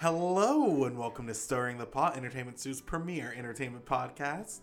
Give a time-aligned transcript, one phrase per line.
[0.00, 4.60] Hello and welcome to Stirring the Pot, Entertainment Stew's premier entertainment podcast.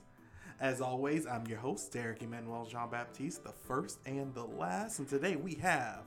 [0.59, 4.97] As always, I'm your host, Derek Emmanuel Jean Baptiste, the first and the last.
[4.97, 5.99] And today we have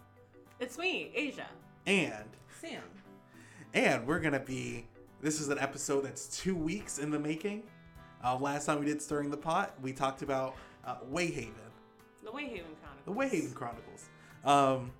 [0.58, 1.46] It's me, Asia.
[1.86, 2.24] and
[2.60, 2.82] Sam.
[3.72, 4.88] and we're gonna be.
[5.22, 7.62] This is an episode that's two weeks in the making.
[8.24, 11.52] Uh, last time we did Stirring the Pot, we talked about uh, Wayhaven,
[12.24, 13.04] The Wayhaven Chronicles.
[13.06, 14.08] the Wayhaven Chronicles.
[14.44, 14.90] Um,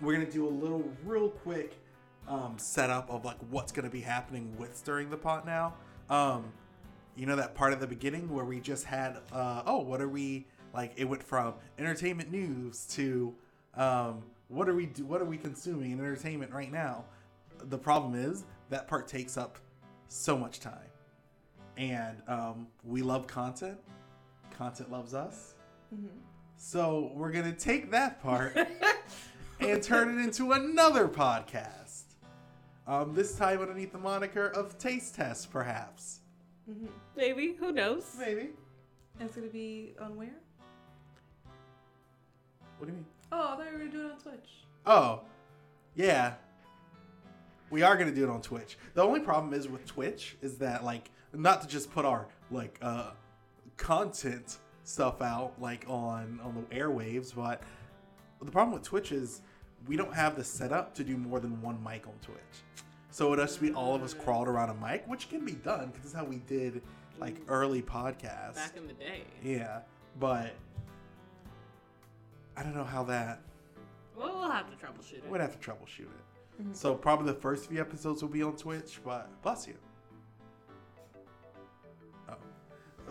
[0.00, 1.74] we're gonna do a little real quick
[2.28, 5.74] um, setup of like what's gonna be happening with stirring the pot now.
[6.10, 6.52] Um,
[7.16, 10.08] you know that part of the beginning where we just had uh, oh what are
[10.08, 13.34] we like it went from entertainment news to
[13.74, 17.04] um, what are we do what are we consuming in entertainment right now.
[17.64, 19.58] The problem is that part takes up
[20.08, 20.90] so much time,
[21.76, 23.78] and um, we love content.
[24.56, 25.54] Content loves us.
[26.56, 28.56] So we're gonna take that part
[29.60, 31.77] and turn it into another podcast.
[32.88, 36.20] Um, this time underneath the moniker of Taste Test, perhaps.
[37.14, 38.16] Maybe, who knows?
[38.18, 38.48] Maybe.
[39.20, 40.40] It's gonna be on where?
[42.78, 43.06] What do you mean?
[43.30, 44.50] Oh, I thought you were gonna do it on Twitch.
[44.86, 45.20] Oh,
[45.96, 46.34] yeah.
[47.68, 48.78] We are gonna do it on Twitch.
[48.94, 52.78] The only problem is with Twitch is that like not to just put our like
[52.80, 53.10] uh
[53.76, 57.62] content stuff out like on on the airwaves, but
[58.40, 59.42] the problem with Twitch is
[59.88, 62.38] we don't have the setup to do more than one mic on Twitch.
[63.10, 65.52] So it has to be all of us crawled around a mic, which can be
[65.52, 66.82] done because this is how we did
[67.18, 67.44] like mm.
[67.48, 68.56] early podcasts.
[68.56, 69.22] Back in the day.
[69.42, 69.80] Yeah,
[70.20, 70.52] but
[72.56, 73.40] I don't know how that
[74.16, 75.30] Well, we'll have to troubleshoot it.
[75.30, 76.62] We'd have to troubleshoot it.
[76.62, 76.74] Mm-hmm.
[76.74, 79.74] So probably the first few episodes will be on Twitch, but bless you.
[82.28, 82.34] Oh.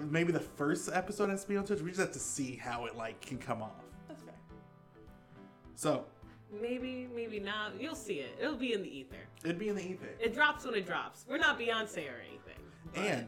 [0.02, 1.81] Maybe the first episode has to be on Twitch.
[1.81, 3.84] We just have to see how it like can come off.
[4.08, 4.36] That's fair.
[5.75, 6.06] So
[6.52, 7.80] Maybe, maybe not.
[7.80, 8.38] You'll see it.
[8.40, 9.17] It'll be in the ether.
[9.44, 10.09] it'd be in the ether.
[10.20, 11.26] It drops when it drops.
[11.30, 12.64] We're not Beyonce or anything.
[12.94, 13.28] but- And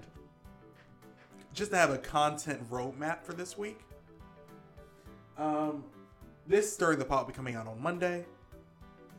[1.53, 3.79] just to have a content roadmap for this week.
[5.37, 5.83] Um,
[6.47, 8.25] this Stirring the Pot will be coming out on Monday.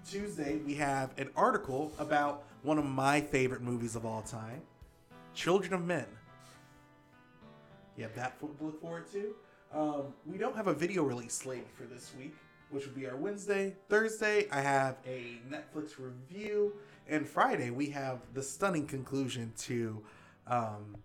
[0.08, 4.62] Tuesday, we have an article about one of my favorite movies of all time,
[5.34, 6.06] Children of Men.
[7.96, 9.34] You have that to look forward to.
[9.72, 12.34] Um, we don't have a video release slated for this week,
[12.70, 13.76] which will be our Wednesday.
[13.88, 16.74] Thursday, I have a Netflix review.
[17.08, 20.02] And Friday, we have the stunning conclusion to
[20.46, 20.96] um,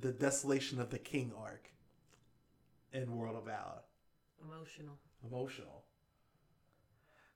[0.00, 1.70] the Desolation of the King arc
[2.92, 3.82] in World of Valor.
[4.42, 4.98] Emotional.
[5.30, 5.84] Emotional.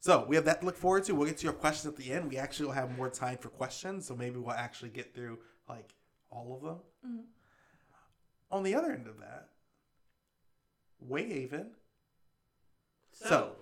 [0.00, 1.14] So we have that to look forward to.
[1.14, 2.30] We'll get to your questions at the end.
[2.30, 5.94] We actually will have more time for questions, so maybe we'll actually get through like
[6.30, 7.24] all of them.
[8.50, 9.48] On the other end of that,
[11.06, 11.70] Wayhaven.
[13.26, 13.52] So,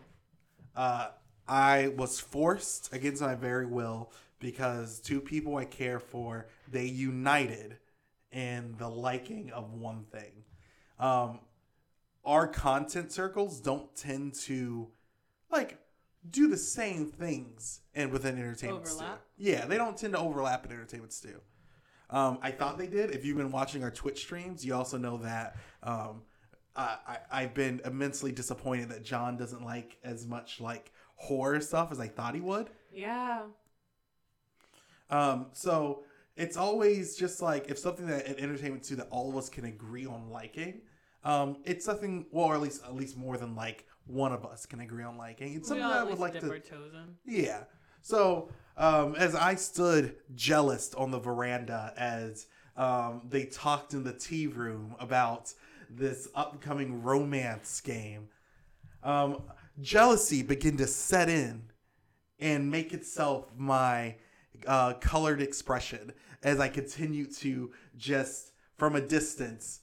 [0.74, 1.08] uh,
[1.48, 7.78] I was forced against my very will because two people I care for they united
[8.32, 10.44] in the liking of one thing.
[10.98, 11.40] Um,
[12.24, 14.88] our content circles don't tend to
[15.50, 15.78] like
[16.28, 19.04] do the same things and within entertainment stew.
[19.38, 21.40] Yeah, they don't tend to overlap in entertainment stew.
[22.10, 23.10] Um, I thought they did.
[23.12, 26.22] If you've been watching our Twitch streams, you also know that um,
[26.76, 31.90] I, I, I've been immensely disappointed that John doesn't like as much like horror stuff
[31.90, 32.70] as I thought he would.
[32.92, 33.42] yeah.
[35.08, 36.04] Um, so
[36.36, 39.64] it's always just like if something that an entertainment stew that all of us can
[39.64, 40.80] agree on liking,
[41.24, 44.66] um, it's something well, or at least at least more than like one of us
[44.66, 45.54] can agree on liking.
[45.54, 46.40] It's something that I would like to
[47.24, 47.64] yeah.
[48.02, 54.12] So um, as I stood jealous on the veranda as um, they talked in the
[54.12, 55.52] tea room about
[55.90, 58.28] this upcoming romance game,
[59.02, 59.42] um,
[59.80, 61.64] jealousy began to set in
[62.38, 64.16] and make itself my
[64.66, 69.80] uh, colored expression as I continue to just from a distance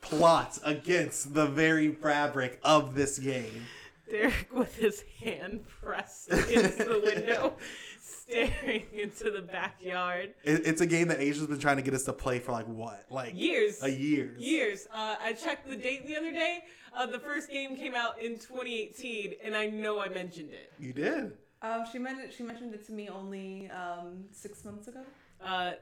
[0.00, 3.66] plot against the very fabric of this game.
[4.10, 7.54] Derek with his hand pressed into the window,
[8.28, 10.34] staring into the backyard.
[10.44, 12.66] It, it's a game that Asia's been trying to get us to play for like
[12.66, 13.82] what, like Years.
[13.82, 14.34] a year.
[14.38, 14.86] Years.
[14.92, 16.60] Uh, I checked the date the other day.
[16.96, 20.72] Uh, the first game came out in 2018, and I know I mentioned it.
[20.78, 21.32] You did.
[21.62, 25.00] Um, she mentioned she mentioned it to me only um six months ago.
[25.42, 25.72] Uh,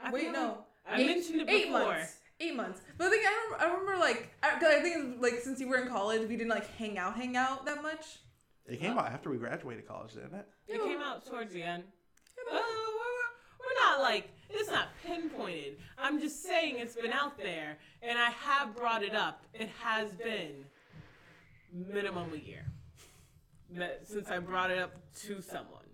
[0.00, 0.58] I Wait, no.
[0.88, 2.16] I Eight- mentioned it eight months.
[2.40, 2.80] Eight months.
[2.96, 5.60] But the thing I remember, I remember like I, 'cause I think it's, like since
[5.60, 8.20] you were in college, we didn't like hang out, hang out that much.
[8.68, 10.46] It came out after we graduated college, didn't it?
[10.66, 11.84] It came out towards the end.
[12.38, 15.78] Uh, we're, we're not like it's not pinpointed.
[15.96, 19.44] I'm just saying it's been out there, and I have brought it up.
[19.54, 20.66] It has been
[21.72, 22.66] minimum a year.
[24.04, 25.84] since I brought it up to someone.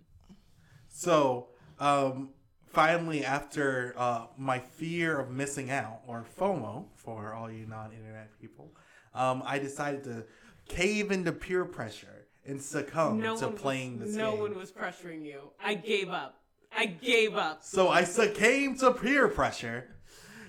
[0.89, 1.49] So,
[1.79, 2.31] um,
[2.73, 8.31] finally, after uh, my fear of missing out, or FOMO for all you non internet
[8.41, 8.73] people,
[9.15, 10.25] um, I decided to
[10.69, 14.41] cave into peer pressure and succumb No to playing was, this No game.
[14.41, 15.51] one was pressuring you.
[15.63, 16.41] I gave up.
[16.77, 17.63] I gave up.
[17.63, 19.95] So I succumbed to peer pressure,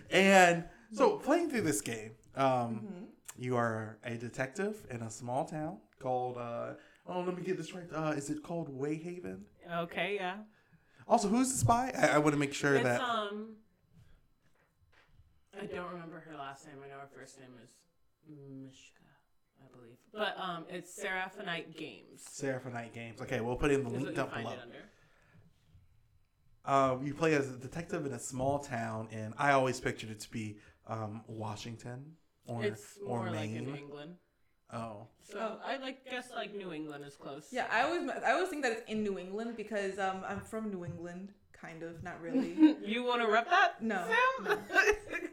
[0.10, 3.08] and so playing through this game, um,
[3.38, 6.38] you are a detective in a small town called.
[6.38, 6.74] Uh,
[7.08, 7.86] oh, let me get this right.
[7.94, 9.42] Uh, is it called Wayhaven?
[9.72, 10.38] Okay, yeah.
[11.08, 11.92] Also, who's the spy?
[11.96, 13.02] I, I want to make sure It's that.
[13.02, 13.56] um.
[15.62, 16.76] I don't remember her last name.
[16.84, 17.72] I know her first name is
[18.28, 19.04] Mishka,
[19.64, 19.98] I believe.
[20.14, 22.24] But um, it's Seraphonite Games.
[22.30, 23.22] Seraphonite Games.
[23.22, 24.54] Okay, we'll put in the Is link down below.
[26.66, 30.20] Um, you play as a detective in a small town, and I always pictured it
[30.22, 30.58] to be
[30.88, 32.14] um, Washington
[32.48, 33.68] or It's or more like Maine.
[33.70, 34.16] in England.
[34.74, 35.60] oh, So Oh.
[35.64, 37.48] I like guess like New England is close.
[37.52, 40.72] Yeah, I always I always think that it's in New England because um I'm from
[40.72, 41.34] New England,
[41.66, 42.76] kind of, not really.
[42.86, 43.82] you want to rep that?
[43.82, 44.04] No,
[44.44, 44.58] Sam?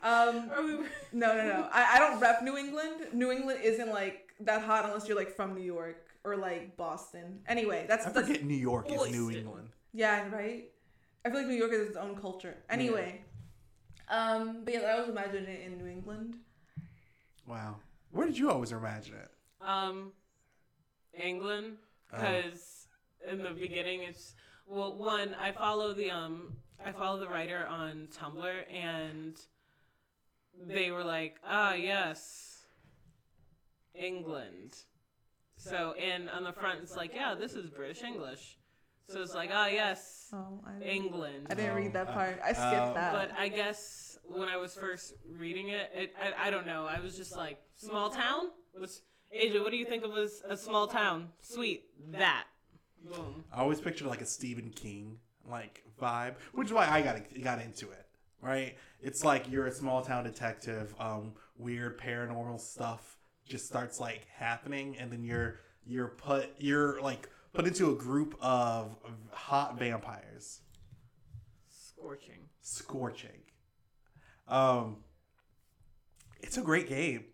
[0.03, 1.69] Um, we- no, no, no.
[1.73, 3.07] I, I don't rep New England.
[3.13, 7.39] New England isn't like that hot unless you're like from New York or like Boston.
[7.47, 9.69] Anyway, that's I that's forget New York is New England.
[9.93, 10.65] yeah, right.
[11.25, 12.57] I feel like New York is its own culture.
[12.69, 13.23] Anyway,
[14.09, 16.35] um, but yeah, I always imagine it in New England.
[17.47, 17.77] Wow,
[18.11, 19.31] where did you always imagine it?
[19.65, 20.11] Um,
[21.15, 21.77] England,
[22.13, 22.17] Oh.
[22.19, 22.89] because
[23.31, 24.35] in the beginning it's
[24.67, 29.39] well, one I follow the um I follow the writer on Tumblr and
[30.67, 32.65] they were like, ah yes,
[33.95, 34.77] England.
[35.57, 38.59] So and on the front it's like, yeah, this is British English.
[39.09, 41.49] So it's like, ah yes, Oh, I England.
[41.51, 42.41] I didn't read that Oh, part.
[42.43, 43.13] I skipped uh, that.
[43.13, 46.87] But I guess when I was first reading it, it I, I don't know.
[46.87, 48.51] I was just like, small town?
[48.73, 49.03] What's,
[49.37, 51.29] AJ, what do you think of as a small town?
[51.43, 51.85] Sweet.
[52.13, 52.45] That.
[53.05, 53.45] Boom.
[53.53, 55.19] I always pictured like a Stephen King
[55.49, 58.07] like vibe, which is why I got got into it.
[58.41, 58.77] Right?
[59.01, 60.95] It's like you're a small town detective.
[60.99, 63.17] Um, weird paranormal stuff
[63.49, 68.37] just starts like happening, and then you're you're put you're like put into a group
[68.41, 68.97] of
[69.31, 70.61] hot vampires.
[71.69, 72.49] Scorching.
[72.61, 73.43] scorching.
[74.49, 74.97] Um,
[76.41, 77.27] it's a great game.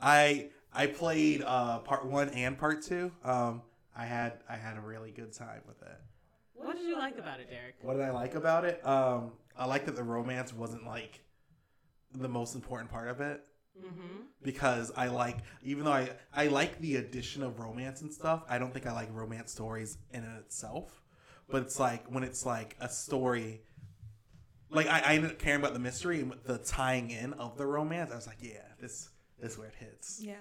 [0.00, 3.12] I I played uh, part one and part two.
[3.24, 3.62] Um,
[3.96, 6.00] I had I had a really good time with it.
[6.54, 7.76] What did you like about it, Derek?
[7.82, 8.86] What did I like about it?
[8.86, 11.20] Um, I like that the romance wasn't like
[12.12, 13.44] the most important part of it
[13.76, 14.20] Mm-hmm.
[14.44, 18.44] because I like even though I I like the addition of romance and stuff.
[18.48, 21.02] I don't think I like romance stories in and itself,
[21.48, 23.62] but it's like when it's like a story.
[24.70, 27.66] Like I, I ended up caring about the mystery and the tying in of the
[27.66, 28.12] romance.
[28.12, 29.08] I was like, yeah, this
[29.40, 30.20] this is where it hits.
[30.22, 30.34] Yeah.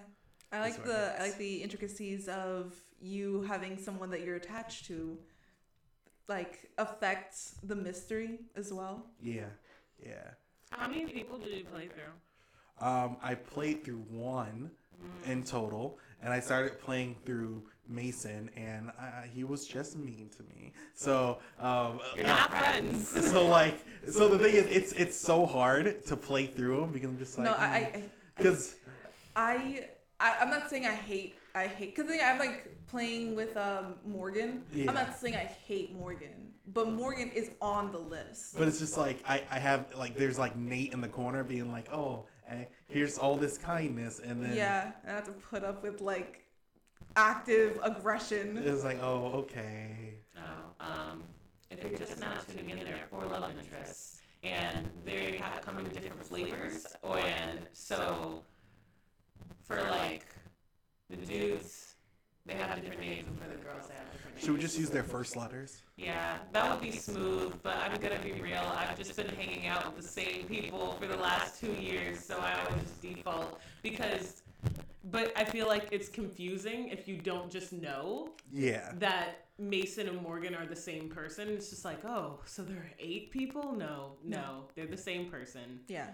[0.51, 5.17] I like the I like the intricacies of you having someone that you're attached to
[6.27, 9.05] like affects the mystery as well.
[9.21, 9.43] Yeah,
[10.03, 10.31] yeah.
[10.71, 12.87] How many people did you play through?
[12.87, 14.71] Um, I played through one
[15.25, 20.43] in total, and I started playing through Mason, and uh, he was just mean to
[20.43, 20.71] me.
[20.95, 23.09] So, um, You're not friends.
[23.31, 23.77] so like,
[24.09, 27.37] so the thing is, it's it's so hard to play through him because I'm just
[27.37, 28.03] like, no, I I
[28.37, 28.75] because
[29.35, 29.87] I,
[30.19, 34.63] I I'm not saying I hate I hate because I'm like playing with um Morgan.
[34.73, 34.89] Yeah.
[34.89, 38.57] I'm not saying I hate Morgan, but Morgan is on the list.
[38.57, 41.71] but it's just like I I have like there's like Nate in the corner being
[41.71, 45.83] like, oh, eh, here's all this kindness, and then Yeah, I have to put up
[45.83, 46.43] with like
[47.15, 48.57] active aggression.
[48.57, 51.23] it's like, oh, okay, Oh, um,
[51.69, 55.77] if you're just now tuning in, there are four love interests, and they have come
[55.77, 56.87] in different flavors.
[57.03, 58.41] Or and so,
[59.63, 60.25] for like
[61.09, 61.95] the dudes,
[62.45, 64.45] they have different names, and for the girls, they have different names.
[64.45, 65.81] should we just use their first letters?
[65.95, 68.61] Yeah, that would be smooth, but I'm gonna be real.
[68.75, 72.37] I've just been hanging out with the same people for the last two years, so
[72.39, 74.41] I always just default Because,
[75.11, 78.91] but I feel like it's confusing if you don't just know Yeah.
[78.99, 81.47] that Mason and Morgan are the same person.
[81.49, 83.73] It's just like, oh, so there are eight people?
[83.73, 85.81] No, no, they're the same person.
[85.87, 86.07] Yeah,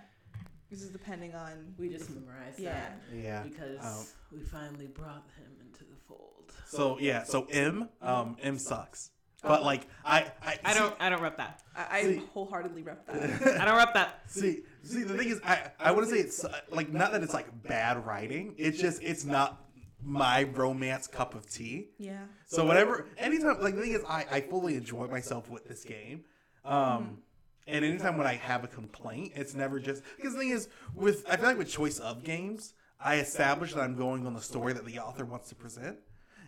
[0.70, 2.74] this is depending on We just memorized yeah.
[2.74, 3.44] that Yeah.
[3.44, 6.52] because Um, we finally brought him into the fold.
[6.68, 9.12] So yeah, so M, um, M sucks.
[9.42, 11.62] But like I, I, I don't, I don't rep that.
[11.76, 13.62] I, I See- wholeheartedly rep that.
[13.62, 14.22] I don't rep that.
[14.28, 15.04] see, see.
[15.04, 17.48] The thing is, I, I want to say it's uh, like not that it's like
[17.64, 18.54] bad writing.
[18.58, 19.66] It's just it's not
[20.04, 21.88] my romance cup of tea.
[21.98, 22.20] yeah.
[22.48, 26.24] So whatever, anytime, like the thing is, I, I fully enjoy myself with this game.
[26.66, 27.20] Um,
[27.70, 31.26] and anytime when I have a complaint, it's never just because the thing is, with
[31.30, 34.74] I feel like with choice of games, I establish that I'm going on the story
[34.74, 35.98] that the author wants to present.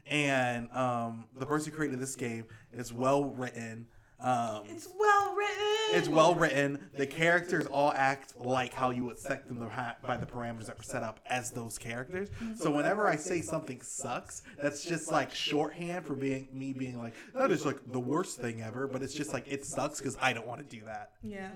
[0.08, 3.88] and um, the person who created this game is well written.
[4.20, 5.71] Um, It's well written.
[5.92, 6.90] It's well written.
[6.98, 9.58] The characters all act like how you would set them
[10.06, 12.30] by the parameters that were set up as those characters.
[12.56, 17.14] So whenever I say something sucks, that's just like shorthand for being me being like
[17.34, 18.88] that is like the worst thing ever.
[18.88, 21.12] But it's just like it sucks because I don't want to do that.
[21.24, 21.50] Yeah.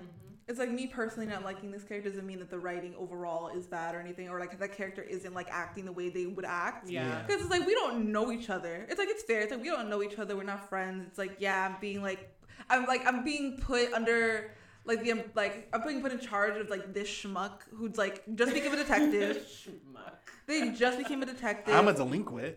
[0.48, 3.65] It's like me personally not liking this character doesn't mean that the writing overall is
[3.65, 6.88] bad or anything, or like that character isn't like acting the way they would act.
[6.88, 7.24] Yeah.
[7.25, 8.86] Because it's like we don't know each other.
[8.88, 9.42] It's like it's fair.
[9.42, 10.36] It's like we don't know each other.
[10.36, 11.06] We're not friends.
[11.08, 12.30] It's like yeah, I'm being like
[12.70, 14.52] I'm like I'm being put under
[14.86, 18.54] like the like I'm being put in charge of like this schmuck who's like just
[18.54, 19.38] became a detective.
[19.48, 20.14] Schmuck.
[20.48, 21.74] they just became a detective.
[21.74, 22.56] I'm a delinquent.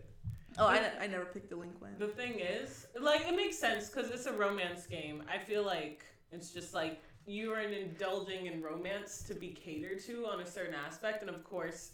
[0.58, 1.98] oh, I, I never picked delinquent.
[1.98, 5.22] The thing is, like, it makes sense because it's a romance game.
[5.32, 10.26] I feel like it's just like you are indulging in romance to be catered to
[10.26, 11.92] on a certain aspect, and of course,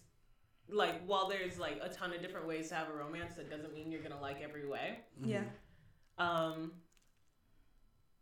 [0.69, 3.75] like while there's like a ton of different ways to have a romance, that doesn't
[3.75, 5.01] mean you're gonna like every way.
[5.23, 5.43] Yeah.
[6.19, 6.73] Um,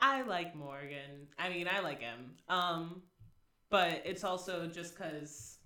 [0.03, 1.29] I like Morgan.
[1.39, 2.33] I mean, I like him.
[2.49, 3.03] Um,
[3.71, 5.59] but it's also just because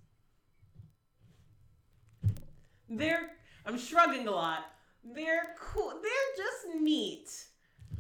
[2.89, 3.31] they're.
[3.65, 4.67] I'm shrugging a lot.
[5.03, 5.89] They're cool.
[6.03, 7.31] They're just neat.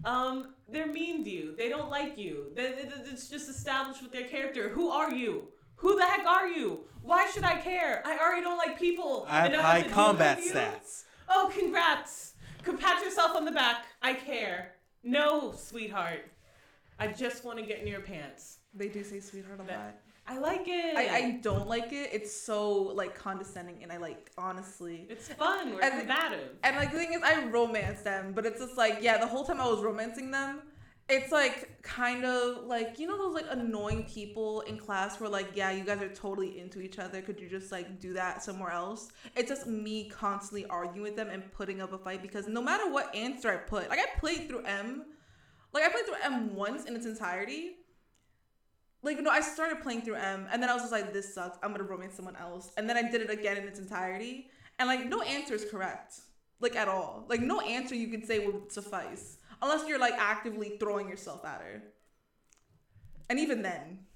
[0.04, 1.56] Um, they're mean to you.
[1.56, 2.52] They don't like you.
[2.54, 4.68] It's just established with their character.
[4.68, 5.48] Who are you?
[5.76, 6.80] Who the heck are you?
[7.02, 8.02] Why should I care?
[8.04, 9.26] I already don't like people.
[9.28, 11.04] I have high combat stats.
[11.28, 12.34] Oh, congrats!
[12.62, 13.86] Can pat yourself on the back.
[14.02, 14.75] I care.
[15.02, 16.24] No, sweetheart.
[16.98, 18.58] I just want to get in your pants.
[18.74, 19.94] They do say sweetheart a That- lot.
[20.28, 20.96] I like it.
[20.96, 22.10] I, I don't like it.
[22.12, 25.06] It's so like condescending, and I like honestly.
[25.08, 25.74] It's fun.
[25.74, 26.56] We're And- combative.
[26.64, 29.44] And like the thing is, I romance them, but it's just like yeah, the whole
[29.44, 30.62] time I was romancing them,
[31.08, 35.48] it's like kind of like you know those like annoying people in class where like
[35.54, 37.22] yeah, you guys are totally into each other.
[37.22, 39.12] Could you just like do that somewhere else?
[39.36, 42.90] It's just me constantly arguing with them and putting up a fight because no matter
[42.90, 45.04] what answer I put, like I played through M,
[45.72, 47.76] like I played through M once in its entirety.
[49.02, 51.56] Like no, I started playing through M, and then I was just like, "This sucks.
[51.62, 54.48] I'm gonna romance someone else." And then I did it again in its entirety,
[54.80, 56.14] and like no answer is correct,
[56.58, 57.24] like at all.
[57.28, 61.60] Like no answer you could say would suffice unless you're like actively throwing yourself at
[61.60, 61.82] her.
[63.28, 64.06] And even then,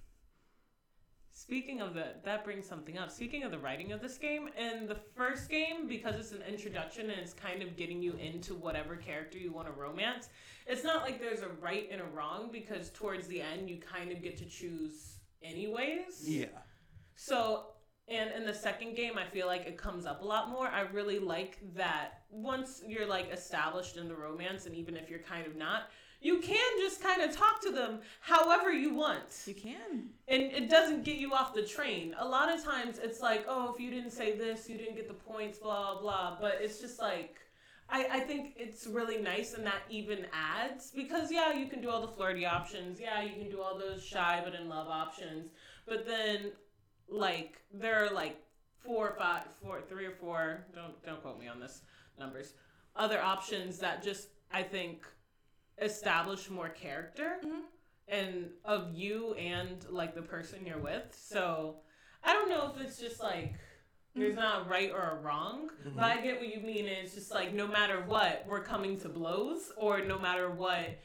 [1.40, 3.10] Speaking of the, that brings something up.
[3.10, 7.08] Speaking of the writing of this game, in the first game, because it's an introduction
[7.08, 10.28] and it's kind of getting you into whatever character you want to romance,
[10.66, 14.12] it's not like there's a right and a wrong because towards the end you kind
[14.12, 16.28] of get to choose anyways.
[16.28, 16.46] Yeah.
[17.16, 17.68] So,
[18.10, 20.66] and in the second game, I feel like it comes up a lot more.
[20.66, 25.20] I really like that once you're like established in the romance, and even if you're
[25.20, 25.90] kind of not,
[26.20, 29.22] you can just kind of talk to them however you want.
[29.46, 30.10] you can.
[30.28, 32.14] And it doesn't get you off the train.
[32.18, 35.08] A lot of times it's like, oh, if you didn't say this, you didn't get
[35.08, 36.36] the points, blah, blah.
[36.38, 37.36] But it's just like,
[37.88, 41.88] I, I think it's really nice and that even adds because, yeah, you can do
[41.88, 43.00] all the flirty options.
[43.00, 45.50] Yeah, you can do all those shy but in love options.
[45.86, 46.52] But then,
[47.10, 48.40] like, there are like
[48.84, 51.82] four or five, four, three or four, don't, don't quote me on this
[52.18, 52.54] numbers,
[52.96, 55.06] other options that just, I think,
[55.78, 57.62] establish more character Mhm.
[58.08, 61.14] and of you and like the person you're with.
[61.18, 61.80] So
[62.22, 63.54] I don't know if it's just like
[64.14, 66.86] there's not a right or a wrong, but I get what you mean.
[66.86, 70.98] It's just like no matter what, we're coming to blows, or no matter what,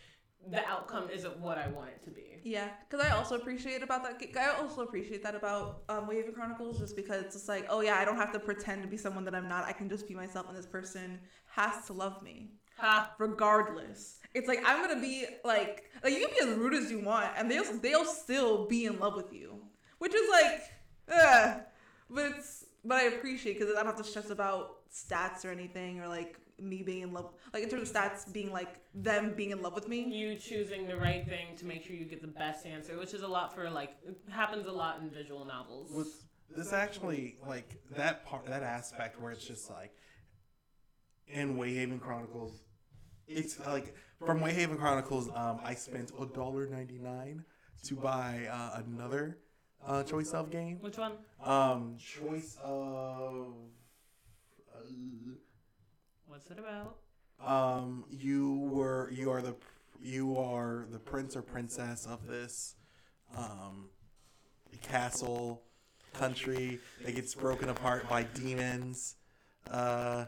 [0.49, 2.34] the outcome isn't what I want it to be.
[2.45, 4.21] Yeah, because I also appreciate about that.
[4.37, 7.95] I also appreciate that about um, Wayhaven Chronicles, just because it's just like, oh yeah,
[7.95, 9.65] I don't have to pretend to be someone that I'm not.
[9.65, 13.15] I can just be myself, and this person has to love me Ha!
[13.17, 14.19] regardless.
[14.35, 17.31] It's like I'm gonna be like, like you can be as rude as you want,
[17.35, 19.59] and they'll they'll still be in love with you,
[19.97, 20.61] which is like,
[21.11, 21.61] ugh.
[22.11, 25.99] But it's but I appreciate because I don't have to stress about stats or anything
[25.99, 29.51] or like me being in love, like in terms of stats being like them being
[29.51, 30.03] in love with me.
[30.03, 33.21] You choosing the right thing to make sure you get the best answer, which is
[33.23, 35.91] a lot for like it happens a lot in visual novels.
[35.91, 36.07] with
[36.55, 39.91] this actually like that part that aspect where it's just like
[41.27, 42.61] in Wayhaven Chronicles
[43.27, 47.43] it's like from Wayhaven Chronicles um I spent a dollar ninety nine
[47.85, 49.39] to buy uh, another
[49.85, 51.13] uh, choice of game Which one?
[51.43, 53.47] um choice of
[54.73, 54.79] uh,
[56.35, 56.97] What's it about?
[57.45, 59.55] um you were you are the
[60.03, 62.75] you are the prince or princess of this
[63.37, 63.87] um
[64.81, 65.61] castle
[66.13, 69.15] country that gets broken apart by demons
[69.71, 70.25] uh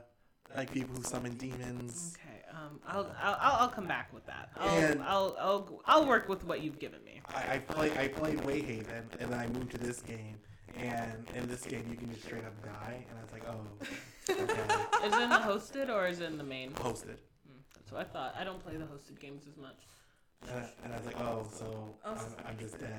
[0.55, 4.49] like people who summon demons Okay, um, I'll, I'll I'll come back with that.
[4.55, 7.19] I'll, And- I'll I'll I'll work with what you've given me.
[7.35, 10.37] I, I play I played Wayhaven and then I moved to this game
[10.77, 13.61] and in this game you can just straight up die, and I was like, oh,
[14.29, 16.71] okay, Is it in the hosted or is it in the main?
[16.71, 17.17] hosted.
[17.47, 18.35] Hmm, That's what I thought.
[18.39, 19.75] I don't play the hosted games as much.
[20.49, 22.91] And I, and I was like, oh, so Oh, I'm, I'm just dead.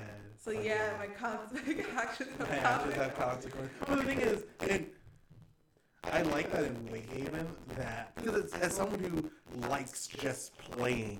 [0.43, 1.53] So Like, yeah, my cons-
[1.97, 3.71] actions My have actions have consequences.
[3.79, 3.87] consequences.
[3.87, 4.85] But the thing is, and
[6.03, 7.45] I like that in Wayhaven
[7.77, 11.19] that because it's, as someone who likes just playing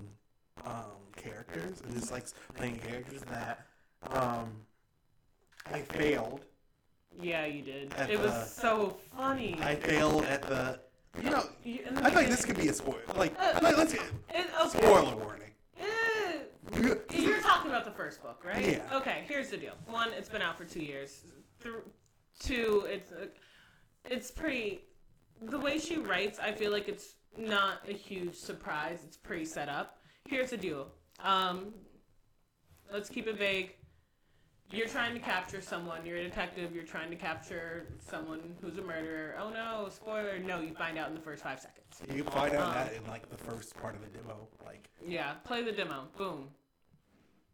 [0.65, 3.65] um, characters and just likes playing characters that
[4.11, 4.51] um,
[5.71, 6.41] I failed.
[7.21, 7.93] Yeah, you did.
[7.95, 9.57] At it was so funny.
[9.61, 10.79] I failed at the.
[11.21, 13.01] You know, the I like this could be a spoiler.
[13.15, 14.69] Like, like let's get It, okay.
[14.77, 15.51] spoiler warning.
[15.79, 18.65] Eh, You're talking about the first book, right?
[18.65, 18.97] Yeah.
[18.97, 19.73] Okay, here's the deal.
[19.87, 21.21] One, it's been out for two years.
[21.61, 21.73] Th-
[22.39, 23.25] two, it's uh,
[24.05, 24.81] it's pretty.
[25.41, 28.99] The way she writes, I feel like it's not a huge surprise.
[29.05, 29.97] It's pretty set up.
[30.27, 30.87] Here's the deal.
[31.23, 31.73] Um,
[32.93, 33.75] let's keep it vague.
[34.71, 36.05] You're trying to capture someone.
[36.05, 36.75] You're a detective.
[36.75, 39.35] You're trying to capture someone who's a murderer.
[39.41, 39.89] Oh no!
[39.89, 40.37] Spoiler!
[40.39, 42.01] No, you find out in the first five seconds.
[42.15, 44.47] You find out Um, that in like the first part of the demo.
[44.65, 46.07] Like, Yeah, play the demo.
[46.17, 46.49] Boom.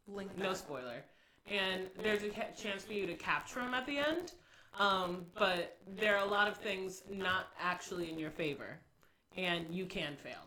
[0.07, 1.03] Blink No spoiler.
[1.50, 4.34] And there's a ca- chance for you to capture him at the end,
[4.79, 8.79] um, but there are a lot of things not actually in your favor,
[9.38, 10.41] and you can fail.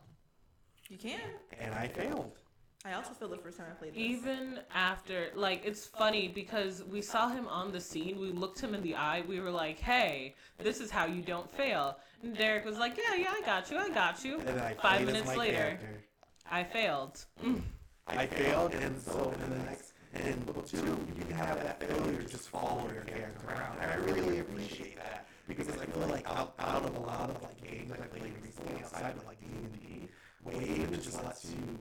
[0.90, 1.20] You can.
[1.58, 2.38] and I failed.
[2.85, 4.00] I also failed the first time I played this.
[4.00, 8.73] Even after, like, it's funny because we saw him on the scene, we looked him
[8.73, 11.99] in the eye, we were like, hey, this is how you don't fail.
[12.23, 14.38] And Derek was like, yeah, yeah, I got you, I got you.
[14.38, 16.04] And then I Five minutes later, character.
[16.50, 17.25] I failed.
[17.44, 17.62] Mm.
[18.06, 22.23] I failed, and so in the next, in book two, you can have that failure
[22.23, 23.78] just follow your character around.
[23.80, 27.42] And I really appreciate that because I feel like out, out of a lot of
[27.42, 30.08] like games that I played recently outside of like D and D,
[30.44, 31.78] Wave just lets you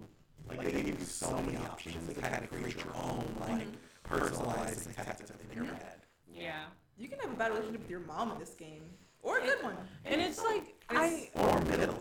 [0.49, 3.67] like they give you so many options to kind of create your own like
[4.03, 6.01] personalized detective in your head.
[6.33, 6.63] Yeah.
[6.97, 8.81] You can have a bad relationship with your mom in this game,
[9.21, 9.75] or a good one.
[10.05, 11.29] And it's like, I.
[11.35, 11.95] Or middling.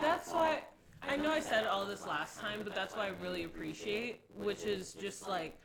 [0.00, 0.62] That's why
[1.02, 4.64] I know I said all this last time, but that's why I really appreciate, which
[4.64, 5.58] is just like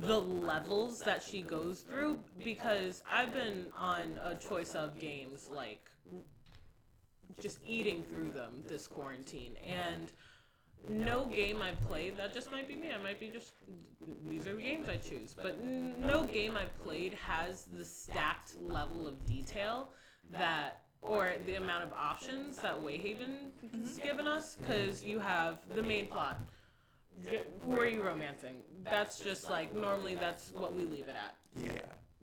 [0.00, 5.90] the levels that she goes through because I've been on a choice of games like
[7.40, 10.12] just eating through them this quarantine and
[10.88, 12.88] no game I've played that just might be me.
[12.98, 13.52] I might be just
[14.28, 18.54] these are the games I choose, but n- no game I've played has the stacked
[18.60, 19.88] level of detail
[20.32, 25.82] that or the amount of options that Wayhaven has given us because you have the
[25.82, 26.38] main plot.
[27.64, 28.56] Who are you romancing?
[28.84, 31.80] That's just like normally that's what we leave it at Yeah.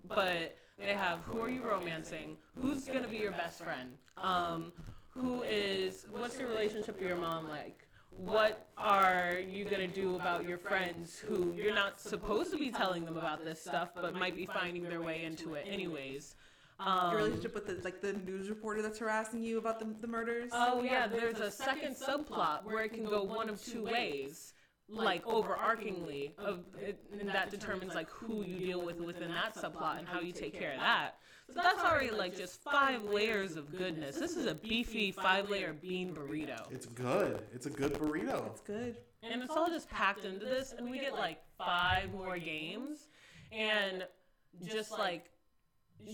[0.08, 2.38] but they have who are you romancing?
[2.62, 3.92] Who's gonna be your best friend?
[4.18, 4.72] Um,
[5.10, 6.06] who is?
[6.12, 7.79] What's your relationship with your mom like?
[8.26, 13.06] What are you gonna do about your friends who you're not supposed to be telling
[13.06, 16.36] them about this stuff, but might be finding their way into it anyways?
[16.82, 20.08] Um, Your relationship with the like the news reporter that's harassing you about the, the
[20.08, 20.52] murders.
[20.54, 24.54] Oh yeah, there's a second subplot where it can go one of two ways,
[24.90, 29.98] like overarchingly, of it, and that determines like who you deal with within that subplot
[30.00, 31.16] and how you take care of that.
[31.54, 34.16] So that's already like just five layers of goodness.
[34.18, 37.42] This is a beefy five-layer bean burrito, It's good.
[37.54, 38.46] It's a good burrito.
[38.48, 38.98] It's good.
[39.24, 43.08] and it's all just packed into this, and we get like five more games,
[43.52, 44.06] and
[44.66, 45.26] just like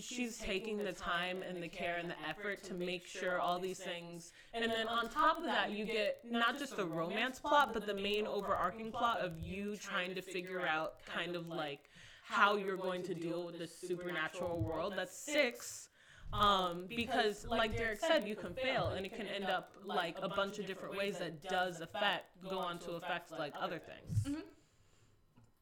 [0.00, 3.78] she's taking the time and the care and the effort to make sure all these
[3.78, 7.86] things and then on top of that you get not just the romance plot but
[7.86, 11.88] the main overarching plot of you trying to figure out kind of like
[12.28, 15.88] how you're going to deal with this supernatural world that's six
[16.32, 20.28] um, because like derek said you can fail and it can end up like a
[20.28, 24.26] bunch of different ways that does affect go on to affect like other things.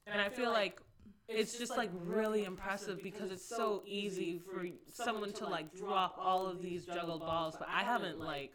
[0.06, 0.80] And i feel like
[1.28, 6.46] it's just like really impressive because it's so easy for someone to like drop all
[6.46, 8.52] of these juggled balls but i haven't like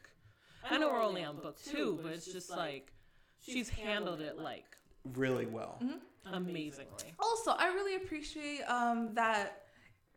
[0.69, 2.91] i know we're only on book two but it's just like
[3.39, 4.65] she's handled it like
[5.13, 5.81] Really well.
[6.25, 9.63] Amazingly Also, I really appreciate um, that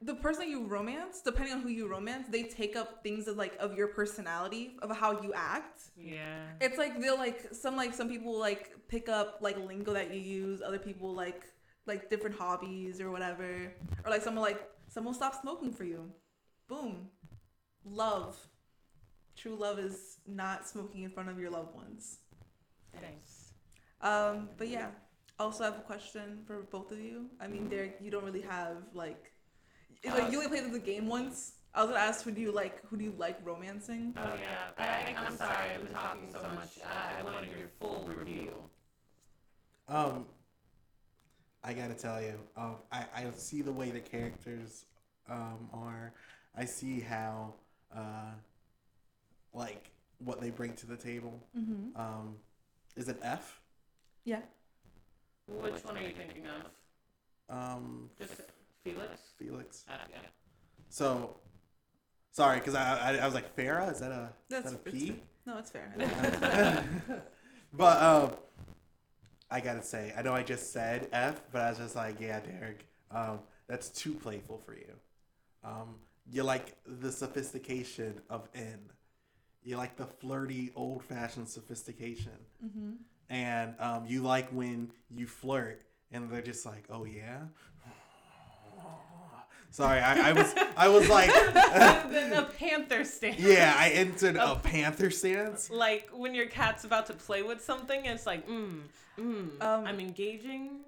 [0.03, 3.57] the person you romance, depending on who you romance, they take up things of like
[3.61, 5.83] of your personality, of how you act.
[5.97, 10.13] yeah It's like they'll like some like some people like pick up like lingo that
[10.13, 10.61] you use.
[10.61, 11.45] Other people like
[11.87, 13.73] like different hobbies or whatever.
[14.05, 16.11] Or like someone like someone will stop smoking for you.
[16.69, 17.09] Boom.
[17.85, 18.37] Love.
[19.37, 22.19] True love is not smoking in front of your loved ones.
[23.01, 23.53] thanks
[24.01, 24.89] Um, but yeah.
[25.39, 27.27] Also have a question for both of you.
[27.41, 29.33] I mean, Derek, you don't really have like,
[30.03, 31.55] it's like you only played the game once.
[31.75, 32.85] I was gonna ask, who do you like?
[32.89, 34.15] Who do you like romancing?
[34.19, 36.79] Oh yeah, I, I'm sorry, I've been talking so much.
[36.85, 38.53] I, I wanted your full review.
[39.89, 40.27] Um,
[41.65, 44.85] I gotta tell you, um, I, I see the way the characters
[45.31, 46.13] um, are.
[46.57, 47.55] I see how,
[47.97, 48.33] uh,
[49.55, 51.43] like, what they bring to the table.
[51.59, 51.99] Mm-hmm.
[52.01, 52.37] Um,
[52.97, 53.61] is it F?
[54.25, 54.41] Yeah.
[55.61, 57.55] Which one are you thinking of?
[57.57, 58.35] Um, Just
[58.85, 59.11] Felix?
[59.39, 59.85] Felix.
[59.89, 60.19] Uh, yeah.
[60.89, 61.37] So,
[62.31, 63.93] sorry, because I, I I was like Farah.
[63.93, 65.07] Is that a That's is that a it's P?
[65.09, 65.17] fair.
[65.47, 66.85] No, it's fair.
[67.73, 68.31] but um,
[69.51, 72.41] I gotta say, I know I just said F, but I was just like, yeah,
[72.41, 74.95] Derek, um, that's too playful for you.
[75.65, 75.97] Um,
[76.31, 78.79] you like the sophistication of N.
[79.65, 82.33] You like the flirty, old-fashioned sophistication,
[82.65, 82.93] mm-hmm.
[83.33, 87.39] And um, you like when you flirt, and they're just like, oh yeah.
[89.71, 93.41] Sorry, I, I was I was like, the, the panther stance.
[93.41, 95.71] yeah, I entered a panther stance.
[95.71, 98.83] Like when your cat's about to play with something, it's like, mm,
[99.19, 99.63] mm.
[99.63, 100.81] Um, I'm engaging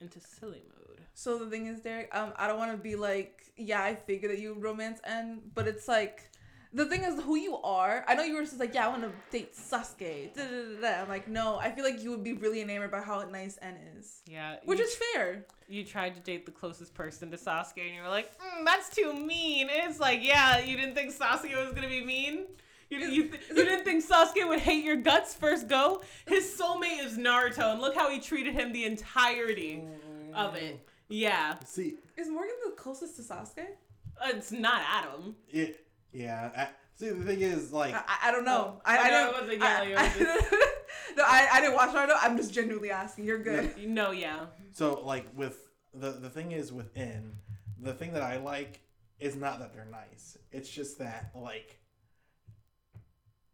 [0.00, 1.00] into silly mode.
[1.12, 4.30] So the thing is, Derek, um, I don't want to be like, yeah, I figured
[4.30, 6.30] that you romance N, but it's like,
[6.74, 8.04] the thing is who you are.
[8.08, 10.34] I know you were just like, yeah, I want to date Sasuke.
[10.34, 11.02] Da, da, da, da.
[11.02, 13.76] I'm like, no, I feel like you would be really enamored by how nice N
[13.98, 15.44] is, Yeah, which you, is fair.
[15.68, 18.94] you tried to date the closest person to Sasuke, and you were like, mm, that's
[18.94, 19.68] too mean.
[19.68, 22.44] And it's like, yeah, you didn't think Sasuke was gonna be mean.
[22.90, 26.02] You, you, th- you didn't think Sasuke would hate your guts first go?
[26.26, 29.82] His soulmate is Naruto, and look how he treated him the entirety
[30.34, 30.86] of it.
[31.08, 33.66] Yeah, See, Is Morgan the closest to Sasuke?
[34.26, 35.34] it's not Adam.
[35.50, 36.50] it, yeah.
[36.56, 38.80] I, see, the thing is, like, I, I- I don't know.
[38.84, 39.28] I, I no, don't.
[39.28, 40.68] it wasn't I, it was I-
[41.16, 42.16] no, I, I didn't watch Naruto.
[42.20, 43.24] I'm just genuinely asking.
[43.26, 43.74] You're good.
[43.88, 44.46] No, yeah.
[44.72, 45.58] So like with
[45.94, 47.34] the the thing is within
[47.78, 48.80] the thing that I like
[49.18, 50.38] is not that they're nice.
[50.52, 51.78] It's just that like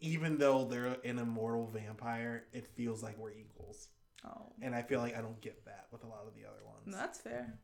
[0.01, 3.88] even though they're an immortal vampire, it feels like we're equals.
[4.25, 6.64] Oh, And I feel like I don't get that with a lot of the other
[6.64, 6.83] ones.
[6.87, 7.59] no, that's fair.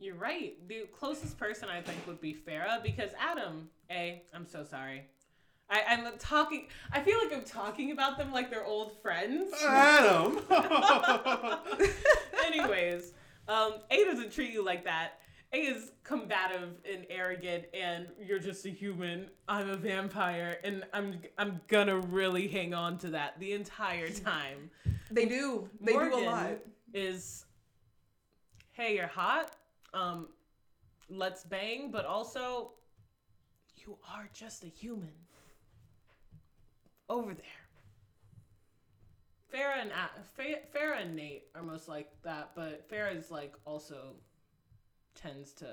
[0.00, 0.56] You're right.
[0.66, 5.04] The closest person I think would be Farah because Adam, A, I'm so sorry.
[5.68, 9.52] I, I'm talking, I feel like I'm talking about them like they're old friends.
[9.68, 10.40] Adam.
[12.46, 13.12] Anyways,
[13.46, 15.20] um, A doesn't treat you like that.
[15.52, 19.28] A is combative and arrogant, and you're just a human.
[19.48, 24.70] I'm a vampire, and I'm I'm gonna really hang on to that the entire time.
[25.10, 25.68] They do.
[25.80, 26.50] They do a lot.
[26.94, 27.44] Is,
[28.72, 29.50] hey, you're hot.
[29.92, 30.28] Um,
[31.08, 32.72] let's bang, but also,
[33.76, 35.12] you are just a human.
[37.08, 37.44] Over there.
[39.52, 39.90] Farah and
[40.72, 44.14] Farah and Nate are most like that, but Farah is like also
[45.16, 45.66] tends to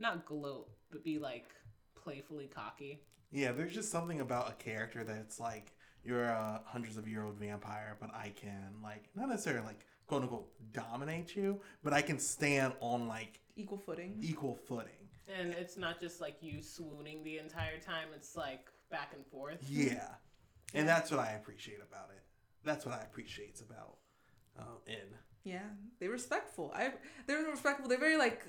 [0.00, 1.46] not gloat, but be like
[1.94, 3.00] playfully cocky.
[3.30, 5.72] yeah, there's just something about a character that's like
[6.04, 10.24] you're a hundreds of year old vampire, but I can like not necessarily like quote
[10.24, 14.18] unquote dominate you, but I can stand on like Equal footing.
[14.20, 15.08] equal footing.
[15.38, 19.64] And it's not just like you swooning the entire time, it's like back and forth.
[19.66, 20.08] Yeah.
[20.74, 22.22] And that's what I appreciate about it.
[22.62, 23.96] That's what I appreciate about
[24.58, 24.96] um, N.
[25.44, 25.60] Yeah,
[25.98, 26.72] they're respectful.
[26.76, 26.92] I
[27.26, 27.88] they're respectful.
[27.88, 28.44] They're very like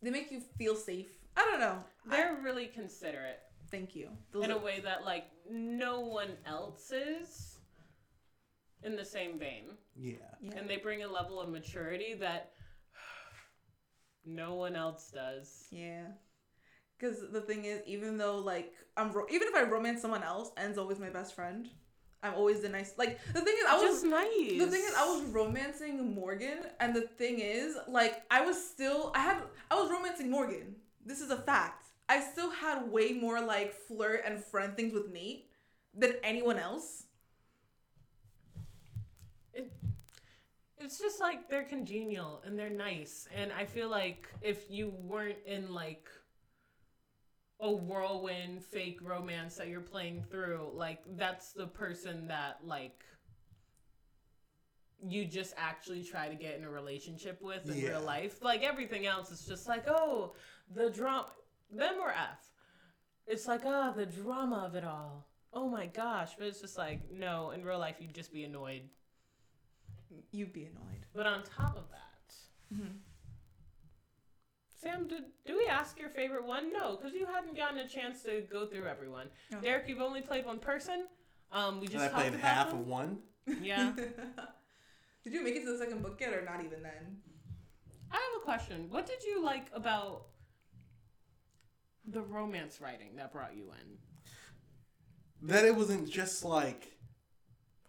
[0.00, 1.10] they make you feel safe.
[1.36, 1.84] I don't know.
[2.06, 3.38] They're really considerate
[3.70, 4.08] Thank you.
[4.32, 7.51] Those in a way that like no one else is
[8.84, 9.64] in the same vein.
[9.96, 10.14] Yeah.
[10.40, 10.56] yeah.
[10.56, 12.52] And they bring a level of maturity that
[14.24, 15.66] no one else does.
[15.70, 16.06] Yeah.
[16.98, 20.50] Because the thing is, even though like I'm, ro- even if I romance someone else,
[20.56, 21.68] N's always my best friend.
[22.22, 22.94] I'm always the nice.
[22.96, 24.58] Like the thing is, I was just nice.
[24.58, 29.10] the thing is, I was romancing Morgan, and the thing is, like I was still,
[29.14, 29.38] I had,
[29.70, 30.76] I was romancing Morgan.
[31.04, 31.86] This is a fact.
[32.08, 35.46] I still had way more like flirt and friend things with Nate
[35.94, 37.04] than anyone else.
[40.82, 43.28] It's just like they're congenial and they're nice.
[43.34, 46.08] And I feel like if you weren't in like
[47.60, 53.04] a whirlwind fake romance that you're playing through, like that's the person that like
[55.04, 57.90] you just actually try to get in a relationship with in Yeah.
[57.90, 58.42] real life.
[58.42, 60.34] Like everything else is just like, oh,
[60.74, 61.26] the drama
[61.70, 62.50] them or F.
[63.26, 65.28] It's like, ah, the drama of it all.
[65.52, 66.32] Oh my gosh.
[66.36, 68.82] But it's just like, no, in real life you'd just be annoyed.
[70.30, 71.06] You'd be annoyed.
[71.14, 72.34] But on top of that,
[72.74, 72.98] Mhm.
[74.74, 76.72] Sam, did, do we ask your favorite one?
[76.72, 79.28] No, because you hadn't gotten a chance to go through everyone.
[79.50, 79.60] No.
[79.60, 81.06] Derek, you've only played one person.
[81.52, 82.80] Um, we just And I played about half them.
[82.80, 83.22] of one.
[83.60, 83.92] Yeah,
[85.24, 87.22] Did you make it to the second book yet, or not even then?
[88.10, 88.88] I have a question.
[88.90, 90.26] What did you like about
[92.04, 93.98] the romance writing that brought you in?
[95.48, 96.91] That it wasn't just like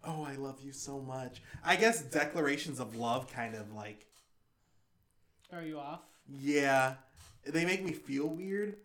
[0.03, 1.41] oh, I love you so much.
[1.63, 4.05] I guess declarations of love kind of like,
[5.51, 6.01] Are you off?
[6.27, 6.95] yeah,
[7.45, 8.77] they make me feel weird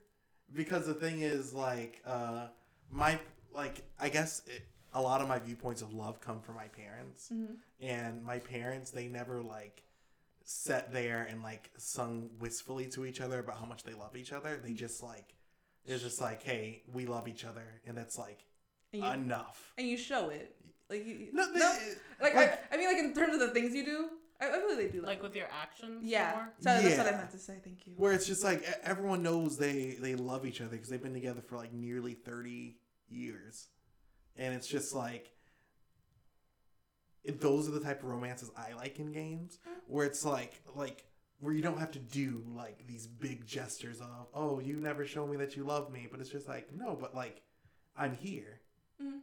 [0.55, 2.49] because the thing is like, uh,
[2.91, 3.19] my
[3.55, 4.63] like I guess it,
[4.95, 7.33] a lot of my viewpoints of love come from my parents,
[7.81, 9.83] and my parents they never like
[10.45, 14.33] sat there and like sung wistfully to each other about how much they love each
[14.33, 14.59] other.
[14.63, 15.35] They just like
[15.85, 18.41] it's just like, hey, we love each other, and that's like
[18.93, 19.73] And you, enough.
[19.79, 20.55] and you show it.
[20.91, 21.77] Like you, No, no,
[22.21, 24.09] like, like- I, I mean, like in terms of the things you do,
[24.41, 25.07] I, I really they do that.
[25.07, 26.03] Like with your actions?
[26.05, 26.53] yeah, more?
[26.61, 27.59] so that's what I meant to say.
[27.63, 27.93] Thank you.
[27.97, 31.13] Where it's just like e- everyone knows they they love each other because they've been
[31.13, 33.67] together for like nearly thirty years,
[34.37, 35.33] and it's just like
[37.25, 41.05] it, those are the type of romances I like in games where it's like like
[41.41, 45.27] where you don't have to do like these big gestures of oh you never show
[45.27, 47.43] me that you love me, but it's just like no, but like
[47.97, 48.61] I'm here,
[49.03, 49.19] Mhm.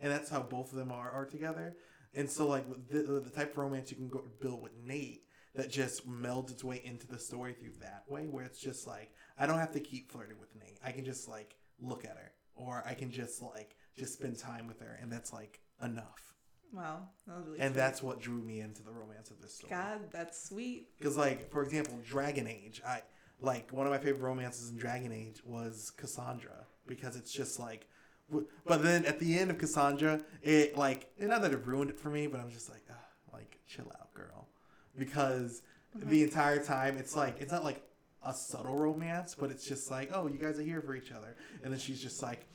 [0.00, 1.76] And that's how both of them are are together.
[2.14, 5.22] And so like the, the type of romance you can go build with Nate
[5.54, 9.12] that just melds its way into the story through that way where it's just like
[9.38, 10.78] I don't have to keep flirting with Nate.
[10.84, 14.66] I can just like look at her or I can just like just spend time
[14.66, 16.34] with her and that's like enough.
[16.72, 17.58] Wow, that really.
[17.58, 17.80] And sweet.
[17.80, 19.70] that's what drew me into the romance of this story.
[19.70, 20.88] God, that's sweet.
[20.98, 23.02] Because like for example, Dragon Age, I
[23.40, 27.88] like one of my favorite romances in Dragon Age was Cassandra because it's just like,
[28.66, 32.10] but then at the end of Cassandra, it like not that it ruined it for
[32.10, 32.94] me, but I'm just like, ah,
[33.32, 34.48] like chill out, girl,
[34.96, 35.62] because
[35.94, 37.82] the entire time it's like it's not like
[38.24, 41.36] a subtle romance, but it's just like, oh, you guys are here for each other,
[41.62, 42.46] and then she's just like.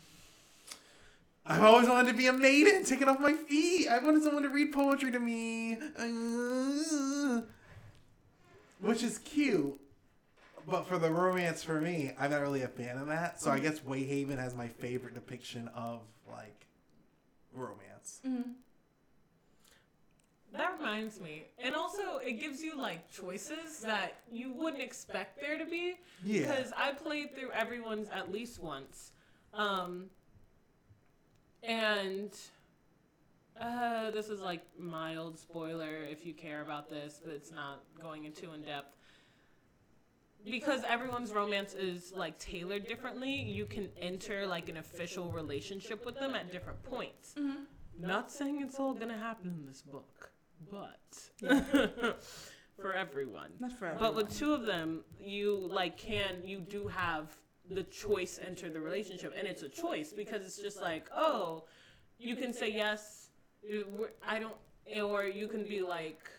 [1.47, 3.87] I've always wanted to be a maiden, taking off my feet.
[3.87, 5.77] I wanted someone to read poetry to me.
[8.79, 9.79] Which is cute.
[10.67, 13.39] But for the romance for me, I'm not really a fan of that.
[13.39, 16.65] So I guess Wayhaven has my favorite depiction of like
[17.53, 18.21] romance.
[18.25, 18.51] Mm-hmm.
[20.53, 21.47] That reminds me.
[21.59, 25.95] And also, it gives you like choices that you wouldn't expect there to be.
[26.23, 26.41] Yeah.
[26.41, 29.11] Because I played through everyone's at least once.
[29.53, 30.05] Um,
[31.61, 32.31] and
[33.59, 38.23] uh, this is like mild spoiler if you care about this, but it's not going
[38.25, 38.95] into in depth.
[40.45, 46.19] Because everyone's romance is like tailored differently, you can enter like an official relationship with
[46.19, 47.33] them at different points.
[47.37, 47.63] Mm-hmm.
[47.99, 50.31] Not saying it's all gonna happen in this book,
[50.69, 50.99] but
[52.79, 53.51] for everyone.
[53.59, 53.97] Not forever.
[53.99, 57.35] But with two of them, you like can you do have
[57.69, 61.63] the choice enter the relationship, and it's a choice because it's just like oh,
[62.19, 63.29] you can say yes,
[64.27, 64.55] I don't,
[65.01, 66.29] or you can be like,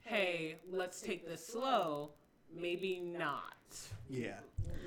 [0.00, 2.10] hey, let's take this slow,
[2.56, 3.54] maybe not
[4.08, 4.38] Yeah.